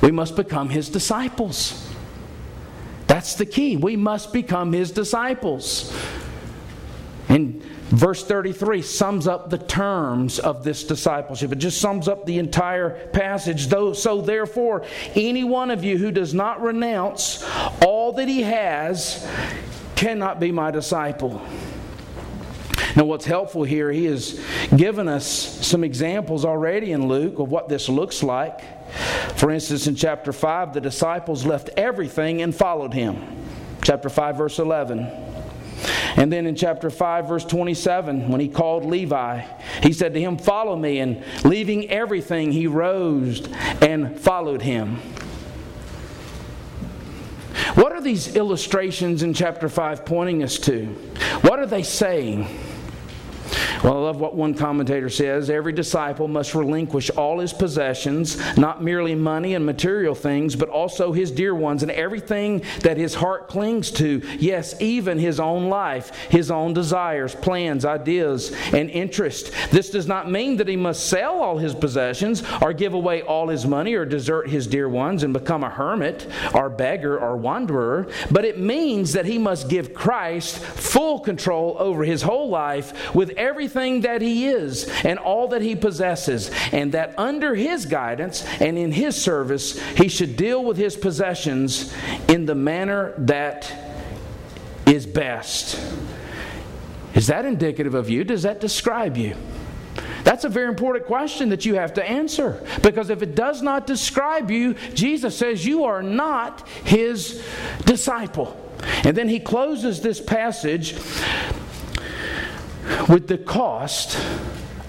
We 0.00 0.10
must 0.10 0.36
become 0.36 0.68
his 0.68 0.88
disciples. 0.88 1.88
That's 3.06 3.36
the 3.36 3.46
key. 3.46 3.76
We 3.76 3.96
must 3.96 4.32
become 4.32 4.72
his 4.72 4.90
disciples. 4.90 5.94
Verse 7.94 8.24
33 8.24 8.82
sums 8.82 9.28
up 9.28 9.50
the 9.50 9.58
terms 9.58 10.40
of 10.40 10.64
this 10.64 10.82
discipleship. 10.82 11.52
It 11.52 11.58
just 11.58 11.80
sums 11.80 12.08
up 12.08 12.26
the 12.26 12.38
entire 12.40 13.06
passage. 13.10 13.68
So, 13.68 14.20
therefore, 14.20 14.84
any 15.14 15.44
one 15.44 15.70
of 15.70 15.84
you 15.84 15.96
who 15.96 16.10
does 16.10 16.34
not 16.34 16.60
renounce 16.60 17.48
all 17.84 18.12
that 18.14 18.26
he 18.26 18.42
has 18.42 19.24
cannot 19.94 20.40
be 20.40 20.50
my 20.50 20.72
disciple. 20.72 21.40
Now, 22.96 23.04
what's 23.04 23.26
helpful 23.26 23.62
here, 23.62 23.92
he 23.92 24.06
has 24.06 24.44
given 24.76 25.06
us 25.06 25.24
some 25.64 25.84
examples 25.84 26.44
already 26.44 26.90
in 26.90 27.06
Luke 27.06 27.38
of 27.38 27.48
what 27.48 27.68
this 27.68 27.88
looks 27.88 28.24
like. 28.24 28.60
For 29.36 29.52
instance, 29.52 29.86
in 29.86 29.94
chapter 29.94 30.32
5, 30.32 30.74
the 30.74 30.80
disciples 30.80 31.46
left 31.46 31.70
everything 31.76 32.42
and 32.42 32.52
followed 32.52 32.92
him. 32.92 33.46
Chapter 33.82 34.08
5, 34.08 34.36
verse 34.36 34.58
11. 34.58 35.33
And 36.16 36.32
then 36.32 36.46
in 36.46 36.54
chapter 36.54 36.90
5, 36.90 37.28
verse 37.28 37.44
27, 37.44 38.28
when 38.28 38.40
he 38.40 38.48
called 38.48 38.84
Levi, 38.84 39.40
he 39.82 39.92
said 39.92 40.14
to 40.14 40.20
him, 40.20 40.38
Follow 40.38 40.76
me. 40.76 41.00
And 41.00 41.22
leaving 41.44 41.90
everything, 41.90 42.52
he 42.52 42.66
rose 42.66 43.46
and 43.80 44.18
followed 44.18 44.62
him. 44.62 45.00
What 47.74 47.92
are 47.92 48.00
these 48.00 48.36
illustrations 48.36 49.22
in 49.22 49.34
chapter 49.34 49.68
5 49.68 50.04
pointing 50.04 50.42
us 50.42 50.58
to? 50.60 50.86
What 51.40 51.58
are 51.58 51.66
they 51.66 51.82
saying? 51.82 52.46
Well, 53.84 53.98
I 53.98 54.00
love 54.00 54.18
what 54.18 54.34
one 54.34 54.54
commentator 54.54 55.10
says 55.10 55.50
every 55.50 55.74
disciple 55.74 56.26
must 56.26 56.54
relinquish 56.54 57.10
all 57.10 57.40
his 57.40 57.52
possessions, 57.52 58.38
not 58.56 58.82
merely 58.82 59.14
money 59.14 59.52
and 59.52 59.66
material 59.66 60.14
things, 60.14 60.56
but 60.56 60.70
also 60.70 61.12
his 61.12 61.30
dear 61.30 61.54
ones 61.54 61.82
and 61.82 61.92
everything 61.92 62.62
that 62.80 62.96
his 62.96 63.14
heart 63.14 63.46
clings 63.46 63.90
to. 63.90 64.22
Yes, 64.38 64.74
even 64.80 65.18
his 65.18 65.38
own 65.38 65.68
life, 65.68 66.16
his 66.30 66.50
own 66.50 66.72
desires, 66.72 67.34
plans, 67.34 67.84
ideas, 67.84 68.52
and 68.72 68.88
interests. 68.88 69.50
This 69.68 69.90
does 69.90 70.06
not 70.06 70.30
mean 70.30 70.56
that 70.56 70.68
he 70.68 70.76
must 70.76 71.06
sell 71.06 71.42
all 71.42 71.58
his 71.58 71.74
possessions 71.74 72.42
or 72.62 72.72
give 72.72 72.94
away 72.94 73.20
all 73.20 73.48
his 73.48 73.66
money 73.66 73.92
or 73.92 74.06
desert 74.06 74.48
his 74.48 74.66
dear 74.66 74.88
ones 74.88 75.24
and 75.24 75.34
become 75.34 75.62
a 75.62 75.68
hermit 75.68 76.26
or 76.54 76.70
beggar 76.70 77.18
or 77.18 77.36
wanderer, 77.36 78.06
but 78.30 78.46
it 78.46 78.58
means 78.58 79.12
that 79.12 79.26
he 79.26 79.36
must 79.36 79.68
give 79.68 79.92
Christ 79.92 80.56
full 80.56 81.20
control 81.20 81.76
over 81.78 82.02
his 82.02 82.22
whole 82.22 82.48
life 82.48 83.14
with 83.14 83.28
everything 83.36 83.73
everything 83.74 84.02
that 84.02 84.22
he 84.22 84.46
is 84.46 84.88
and 85.04 85.18
all 85.18 85.48
that 85.48 85.62
he 85.62 85.74
possesses, 85.74 86.50
and 86.72 86.92
that 86.92 87.18
under 87.18 87.54
his 87.54 87.86
guidance 87.86 88.44
and 88.60 88.78
in 88.78 88.92
his 88.92 89.20
service, 89.20 89.80
he 89.96 90.08
should 90.08 90.36
deal 90.36 90.64
with 90.64 90.76
his 90.76 90.96
possessions 90.96 91.92
in 92.28 92.46
the 92.46 92.54
manner 92.54 93.14
that 93.18 93.72
is 94.86 95.06
best. 95.06 95.80
Is 97.14 97.26
that 97.28 97.44
indicative 97.44 97.94
of 97.94 98.08
you? 98.08 98.24
Does 98.24 98.42
that 98.42 98.60
describe 98.60 99.16
you? 99.16 99.36
That's 100.24 100.44
a 100.44 100.48
very 100.48 100.68
important 100.68 101.06
question 101.06 101.50
that 101.50 101.66
you 101.66 101.74
have 101.74 101.94
to 101.94 102.04
answer. 102.04 102.64
Because 102.82 103.10
if 103.10 103.22
it 103.22 103.34
does 103.34 103.60
not 103.60 103.86
describe 103.86 104.50
you, 104.50 104.74
Jesus 104.94 105.36
says 105.36 105.66
you 105.66 105.84
are 105.84 106.02
not 106.02 106.66
his 106.84 107.44
disciple. 107.84 108.60
And 109.04 109.16
then 109.16 109.28
he 109.28 109.38
closes 109.38 110.00
this 110.00 110.20
passage 110.20 110.96
with 113.08 113.28
the 113.28 113.38
cost 113.38 114.18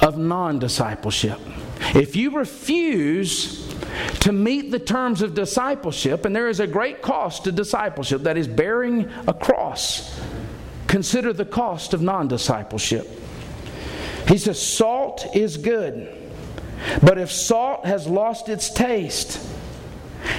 of 0.02 0.18
non 0.18 0.60
discipleship. 0.60 1.40
If 1.94 2.16
you 2.16 2.32
refuse 2.32 3.74
to 4.22 4.32
meet 4.32 4.72
the 4.72 4.80
terms 4.80 5.22
of 5.22 5.34
discipleship, 5.34 6.26
and 6.26 6.36
there 6.36 6.50
is 6.50 6.60
a 6.60 6.68
great 6.68 7.02
cost 7.02 7.46
to 7.46 7.52
discipleship, 7.52 8.24
that 8.24 8.38
is 8.38 8.48
bearing 8.48 9.10
a 9.28 9.34
cross, 9.34 10.20
consider 10.88 11.34
the 11.34 11.46
cost 11.46 11.94
of 11.94 12.02
non 12.02 12.28
discipleship. 12.28 13.08
He 14.28 14.38
says, 14.38 14.62
Salt 14.62 15.36
is 15.36 15.58
good, 15.58 16.14
but 17.02 17.18
if 17.18 17.32
salt 17.32 17.86
has 17.86 18.08
lost 18.08 18.50
its 18.50 18.70
taste, 18.70 19.40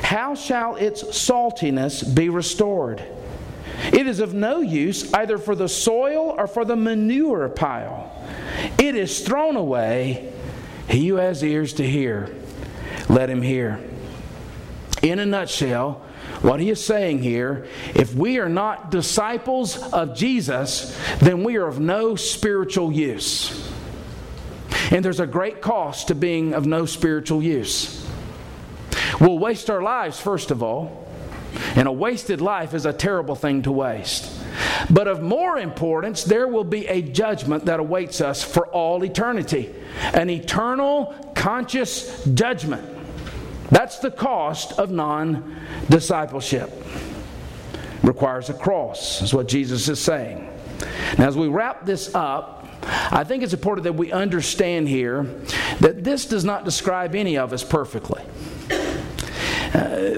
how 0.02 0.34
shall 0.34 0.76
its 0.76 1.02
saltiness 1.02 2.02
be 2.14 2.28
restored? 2.28 3.02
It 3.92 4.06
is 4.06 4.20
of 4.20 4.34
no 4.34 4.60
use 4.60 5.12
either 5.12 5.38
for 5.38 5.54
the 5.54 5.68
soil 5.68 6.34
or 6.36 6.46
for 6.46 6.64
the 6.64 6.76
manure 6.76 7.48
pile. 7.48 8.12
It 8.78 8.94
is 8.94 9.20
thrown 9.20 9.56
away. 9.56 10.32
He 10.88 11.08
who 11.08 11.16
has 11.16 11.42
ears 11.42 11.74
to 11.74 11.86
hear, 11.86 12.34
let 13.08 13.28
him 13.28 13.42
hear. 13.42 13.80
In 15.02 15.18
a 15.18 15.26
nutshell, 15.26 16.02
what 16.42 16.60
he 16.60 16.70
is 16.70 16.84
saying 16.84 17.22
here 17.22 17.66
if 17.94 18.14
we 18.14 18.38
are 18.38 18.48
not 18.48 18.90
disciples 18.90 19.76
of 19.92 20.16
Jesus, 20.16 20.96
then 21.18 21.44
we 21.44 21.56
are 21.56 21.66
of 21.66 21.80
no 21.80 22.16
spiritual 22.16 22.92
use. 22.92 23.70
And 24.90 25.04
there's 25.04 25.20
a 25.20 25.26
great 25.26 25.60
cost 25.60 26.08
to 26.08 26.14
being 26.14 26.54
of 26.54 26.66
no 26.66 26.86
spiritual 26.86 27.42
use. 27.42 28.06
We'll 29.20 29.38
waste 29.38 29.70
our 29.70 29.82
lives, 29.82 30.20
first 30.20 30.50
of 30.50 30.62
all. 30.62 31.05
And 31.74 31.88
a 31.88 31.92
wasted 31.92 32.40
life 32.40 32.74
is 32.74 32.86
a 32.86 32.92
terrible 32.92 33.34
thing 33.34 33.62
to 33.62 33.72
waste. 33.72 34.32
But 34.90 35.08
of 35.08 35.22
more 35.22 35.58
importance, 35.58 36.24
there 36.24 36.48
will 36.48 36.64
be 36.64 36.86
a 36.86 37.02
judgment 37.02 37.66
that 37.66 37.80
awaits 37.80 38.20
us 38.20 38.42
for 38.42 38.66
all 38.68 39.04
eternity 39.04 39.74
an 40.12 40.30
eternal, 40.30 41.14
conscious 41.34 42.24
judgment. 42.24 42.86
That's 43.70 43.98
the 43.98 44.10
cost 44.10 44.72
of 44.78 44.90
non 44.90 45.56
discipleship. 45.88 46.70
Requires 48.02 48.50
a 48.50 48.54
cross, 48.54 49.22
is 49.22 49.34
what 49.34 49.48
Jesus 49.48 49.88
is 49.88 50.00
saying. 50.00 50.48
Now, 51.18 51.26
as 51.26 51.36
we 51.36 51.48
wrap 51.48 51.86
this 51.86 52.14
up, 52.14 52.68
I 53.10 53.24
think 53.24 53.42
it's 53.42 53.54
important 53.54 53.84
that 53.84 53.94
we 53.94 54.12
understand 54.12 54.88
here 54.88 55.24
that 55.80 56.04
this 56.04 56.26
does 56.26 56.44
not 56.44 56.64
describe 56.64 57.14
any 57.14 57.36
of 57.36 57.52
us 57.52 57.64
perfectly. 57.64 58.22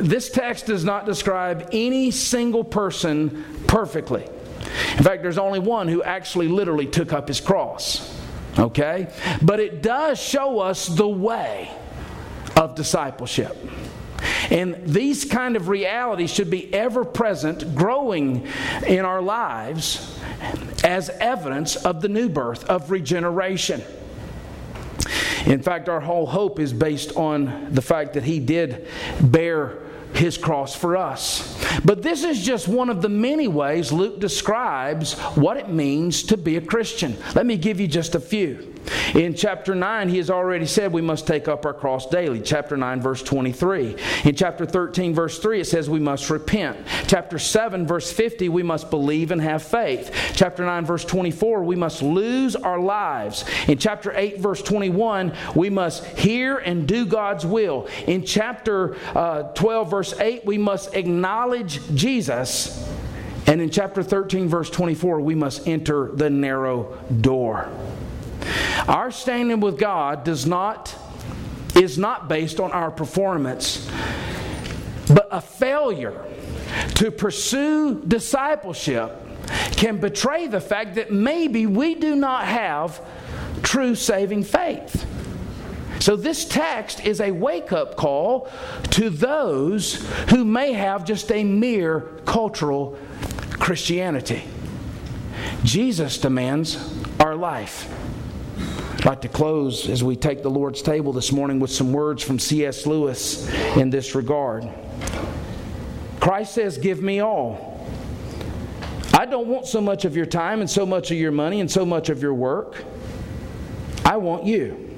This 0.00 0.30
text 0.30 0.66
does 0.66 0.84
not 0.84 1.06
describe 1.06 1.70
any 1.72 2.10
single 2.10 2.64
person 2.64 3.44
perfectly. 3.66 4.24
In 4.96 5.04
fact, 5.04 5.22
there's 5.22 5.38
only 5.38 5.58
one 5.58 5.88
who 5.88 6.02
actually 6.02 6.48
literally 6.48 6.86
took 6.86 7.12
up 7.12 7.28
his 7.28 7.40
cross. 7.40 8.16
Okay? 8.58 9.08
But 9.42 9.60
it 9.60 9.82
does 9.82 10.20
show 10.20 10.60
us 10.60 10.86
the 10.86 11.08
way 11.08 11.70
of 12.56 12.74
discipleship. 12.74 13.56
And 14.50 14.76
these 14.84 15.24
kind 15.24 15.56
of 15.56 15.68
realities 15.68 16.32
should 16.32 16.50
be 16.50 16.72
ever 16.74 17.04
present, 17.04 17.74
growing 17.74 18.48
in 18.86 19.04
our 19.04 19.22
lives 19.22 20.18
as 20.84 21.10
evidence 21.10 21.76
of 21.76 22.00
the 22.00 22.08
new 22.08 22.28
birth, 22.28 22.64
of 22.64 22.90
regeneration. 22.90 23.82
In 25.48 25.62
fact, 25.62 25.88
our 25.88 26.00
whole 26.00 26.26
hope 26.26 26.60
is 26.60 26.72
based 26.72 27.16
on 27.16 27.72
the 27.72 27.82
fact 27.82 28.14
that 28.14 28.22
He 28.22 28.38
did 28.38 28.86
bear 29.20 29.78
his 30.14 30.38
cross 30.38 30.74
for 30.74 30.96
us. 30.96 31.56
But 31.84 32.02
this 32.02 32.24
is 32.24 32.44
just 32.44 32.66
one 32.66 32.90
of 32.90 33.02
the 33.02 33.08
many 33.08 33.46
ways 33.46 33.92
Luke 33.92 34.20
describes 34.20 35.14
what 35.36 35.56
it 35.56 35.68
means 35.68 36.22
to 36.24 36.36
be 36.36 36.56
a 36.56 36.60
Christian. 36.60 37.16
Let 37.34 37.46
me 37.46 37.56
give 37.56 37.78
you 37.78 37.86
just 37.86 38.14
a 38.14 38.20
few. 38.20 38.74
In 39.14 39.34
chapter 39.34 39.74
9, 39.74 40.08
he 40.08 40.18
has 40.18 40.30
already 40.30 40.66
said 40.66 40.92
we 40.92 41.00
must 41.00 41.26
take 41.26 41.48
up 41.48 41.64
our 41.64 41.74
cross 41.74 42.06
daily. 42.06 42.40
Chapter 42.40 42.76
9, 42.76 43.00
verse 43.00 43.22
23. 43.22 43.96
In 44.24 44.34
chapter 44.34 44.66
13, 44.66 45.14
verse 45.14 45.38
3, 45.38 45.60
it 45.60 45.66
says 45.66 45.88
we 45.88 46.00
must 46.00 46.30
repent. 46.30 46.76
Chapter 47.06 47.38
7, 47.38 47.86
verse 47.86 48.12
50, 48.12 48.48
we 48.48 48.62
must 48.62 48.90
believe 48.90 49.30
and 49.30 49.40
have 49.40 49.62
faith. 49.62 50.32
Chapter 50.34 50.64
9, 50.64 50.84
verse 50.84 51.04
24, 51.04 51.64
we 51.64 51.76
must 51.76 52.02
lose 52.02 52.56
our 52.56 52.78
lives. 52.78 53.44
In 53.66 53.78
chapter 53.78 54.12
8, 54.14 54.40
verse 54.40 54.62
21, 54.62 55.32
we 55.54 55.70
must 55.70 56.04
hear 56.04 56.58
and 56.58 56.86
do 56.86 57.06
God's 57.06 57.46
will. 57.46 57.88
In 58.06 58.24
chapter 58.24 58.96
uh, 59.16 59.44
12, 59.54 59.90
verse 59.90 60.18
8, 60.20 60.44
we 60.44 60.58
must 60.58 60.94
acknowledge 60.94 61.80
Jesus. 61.94 62.88
And 63.46 63.62
in 63.62 63.70
chapter 63.70 64.02
13, 64.02 64.46
verse 64.48 64.68
24, 64.68 65.20
we 65.20 65.34
must 65.34 65.66
enter 65.66 66.10
the 66.12 66.28
narrow 66.28 66.98
door. 67.20 67.70
Our 68.86 69.10
standing 69.10 69.60
with 69.60 69.78
God 69.78 70.24
does 70.24 70.46
not 70.46 70.94
is 71.74 71.96
not 71.98 72.28
based 72.28 72.58
on 72.58 72.72
our 72.72 72.90
performance, 72.90 73.88
but 75.12 75.28
a 75.30 75.40
failure 75.40 76.24
to 76.96 77.10
pursue 77.10 78.02
discipleship 78.06 79.14
can 79.72 79.98
betray 79.98 80.46
the 80.46 80.60
fact 80.60 80.96
that 80.96 81.12
maybe 81.12 81.66
we 81.66 81.94
do 81.94 82.16
not 82.16 82.44
have 82.44 83.00
true 83.62 83.94
saving 83.94 84.42
faith. 84.42 85.06
So, 86.00 86.16
this 86.16 86.44
text 86.44 87.04
is 87.04 87.20
a 87.20 87.30
wake 87.30 87.72
up 87.72 87.96
call 87.96 88.48
to 88.90 89.10
those 89.10 89.94
who 90.30 90.44
may 90.44 90.72
have 90.72 91.04
just 91.04 91.30
a 91.32 91.42
mere 91.42 92.00
cultural 92.24 92.98
Christianity. 93.58 94.44
Jesus 95.64 96.18
demands 96.18 96.78
our 97.18 97.34
life. 97.34 97.92
I'd 98.98 99.04
like 99.04 99.20
to 99.20 99.28
close 99.28 99.88
as 99.88 100.02
we 100.02 100.16
take 100.16 100.42
the 100.42 100.50
Lord's 100.50 100.82
table 100.82 101.12
this 101.12 101.30
morning 101.30 101.60
with 101.60 101.70
some 101.70 101.92
words 101.92 102.20
from 102.20 102.40
C.S. 102.40 102.84
Lewis 102.84 103.48
in 103.76 103.90
this 103.90 104.16
regard. 104.16 104.68
Christ 106.18 106.54
says, 106.54 106.78
Give 106.78 107.00
me 107.00 107.20
all. 107.20 107.86
I 109.14 109.24
don't 109.24 109.46
want 109.46 109.66
so 109.66 109.80
much 109.80 110.04
of 110.04 110.16
your 110.16 110.26
time 110.26 110.60
and 110.60 110.68
so 110.68 110.84
much 110.84 111.12
of 111.12 111.16
your 111.16 111.30
money 111.30 111.60
and 111.60 111.70
so 111.70 111.86
much 111.86 112.08
of 112.08 112.20
your 112.20 112.34
work. 112.34 112.82
I 114.04 114.16
want 114.16 114.46
you. 114.46 114.90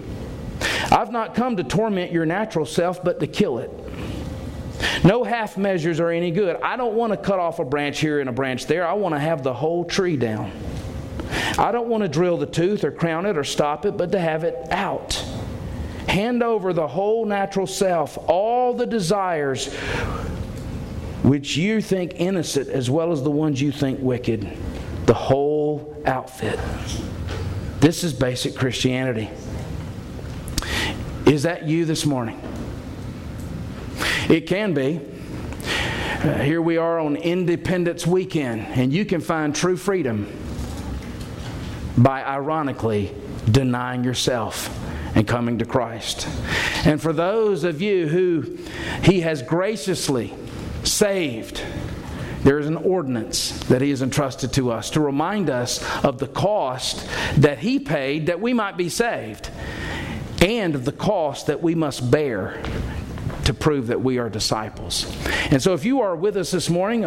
I've 0.91 1.13
not 1.13 1.35
come 1.35 1.59
to 1.59 1.65
torment 1.65 2.11
your 2.11 2.25
natural 2.25 2.65
self, 2.65 3.05
but 3.05 3.21
to 3.21 3.27
kill 3.27 3.59
it. 3.59 3.71
No 5.05 5.25
half 5.25 5.59
measures 5.59 6.01
are 6.01 6.11
any 6.11 6.31
good. 6.31 6.57
I 6.63 6.79
don't 6.79 6.95
want 6.95 7.13
to 7.13 7.19
cut 7.19 7.39
off 7.39 7.59
a 7.59 7.67
branch 7.67 8.01
here 8.01 8.21
and 8.21 8.31
a 8.31 8.33
branch 8.33 8.67
there. 8.67 8.87
I 8.87 8.95
want 8.95 9.15
to 9.15 9.19
have 9.19 9.43
the 9.43 9.53
whole 9.53 9.85
tree 9.85 10.17
down. 10.17 10.51
I 11.59 11.73
don't 11.73 11.89
want 11.89 12.03
to 12.03 12.09
drill 12.09 12.37
the 12.37 12.47
tooth 12.47 12.85
or 12.85 12.91
crown 12.91 13.27
it 13.27 13.37
or 13.37 13.45
stop 13.45 13.85
it, 13.87 13.97
but 13.97 14.13
to 14.13 14.21
have 14.21 14.45
it 14.45 14.71
out. 14.71 15.13
Hand 16.09 16.43
over 16.43 16.73
the 16.73 16.89
whole 16.89 17.25
natural 17.25 17.67
self, 17.67 18.19
all 18.29 18.75
the 18.75 18.87
desires 18.87 19.73
which 21.23 21.57
you 21.57 21.81
think 21.81 22.15
innocent 22.17 22.69
as 22.69 22.91
well 22.91 23.13
as 23.13 23.23
the 23.23 23.31
ones 23.31 23.61
you 23.61 23.71
think 23.73 24.01
wicked. 24.01 24.57
The 25.07 25.15
whole 25.15 26.03
outfit. 26.07 26.59
This 27.81 28.05
is 28.05 28.13
basic 28.13 28.57
Christianity. 28.57 29.31
Is 31.27 31.43
that 31.45 31.67
you 31.67 31.85
this 31.85 32.07
morning? 32.07 32.41
It 34.29 34.47
can 34.47 34.75
be. 34.75 35.01
Uh, 36.23 36.39
here 36.39 36.61
we 36.61 36.77
are 36.77 36.99
on 36.99 37.17
Independence 37.17 38.07
Weekend, 38.07 38.61
and 38.61 38.93
you 38.93 39.05
can 39.05 39.21
find 39.21 39.55
true 39.55 39.77
freedom 39.77 40.27
by 41.97 42.23
ironically 42.23 43.15
denying 43.51 44.05
yourself 44.05 44.77
and 45.15 45.27
coming 45.27 45.59
to 45.59 45.65
Christ. 45.65 46.29
And 46.85 47.01
for 47.01 47.13
those 47.13 47.65
of 47.65 47.83
you 47.83 48.09
who 48.09 48.59
He 49.03 49.21
has 49.21 49.43
graciously 49.43 50.35
saved, 50.85 51.63
there 52.43 52.59
is 52.59 52.67
an 52.67 52.77
ordinance 52.77 53.51
that 53.65 53.83
He 53.83 53.91
has 53.91 54.03
entrusted 54.03 54.53
to 54.55 54.71
us 54.71 54.91
to 54.91 55.01
remind 55.01 55.51
us 55.51 55.85
of 56.05 56.19
the 56.19 56.29
cost 56.29 57.07
that 57.37 57.59
He 57.59 57.79
paid 57.79 58.27
that 58.27 58.41
we 58.41 58.53
might 58.53 58.77
be 58.77 58.89
saved 58.89 59.51
and 60.41 60.75
of 60.75 60.85
the 60.85 60.93
cost 60.93 61.49
that 61.49 61.63
we 61.63 61.75
must 61.75 62.11
bear 62.11 62.63
to 63.45 63.55
prove 63.55 63.89
that 63.89 64.01
we 64.01 64.19
are 64.19 64.31
disciples. 64.31 65.07
And 65.51 65.63
so, 65.63 65.75
if 65.75 65.85
you 65.85 66.01
are 66.01 66.15
with 66.15 66.37
us 66.37 66.51
this 66.51 66.71
morning, 66.71 66.99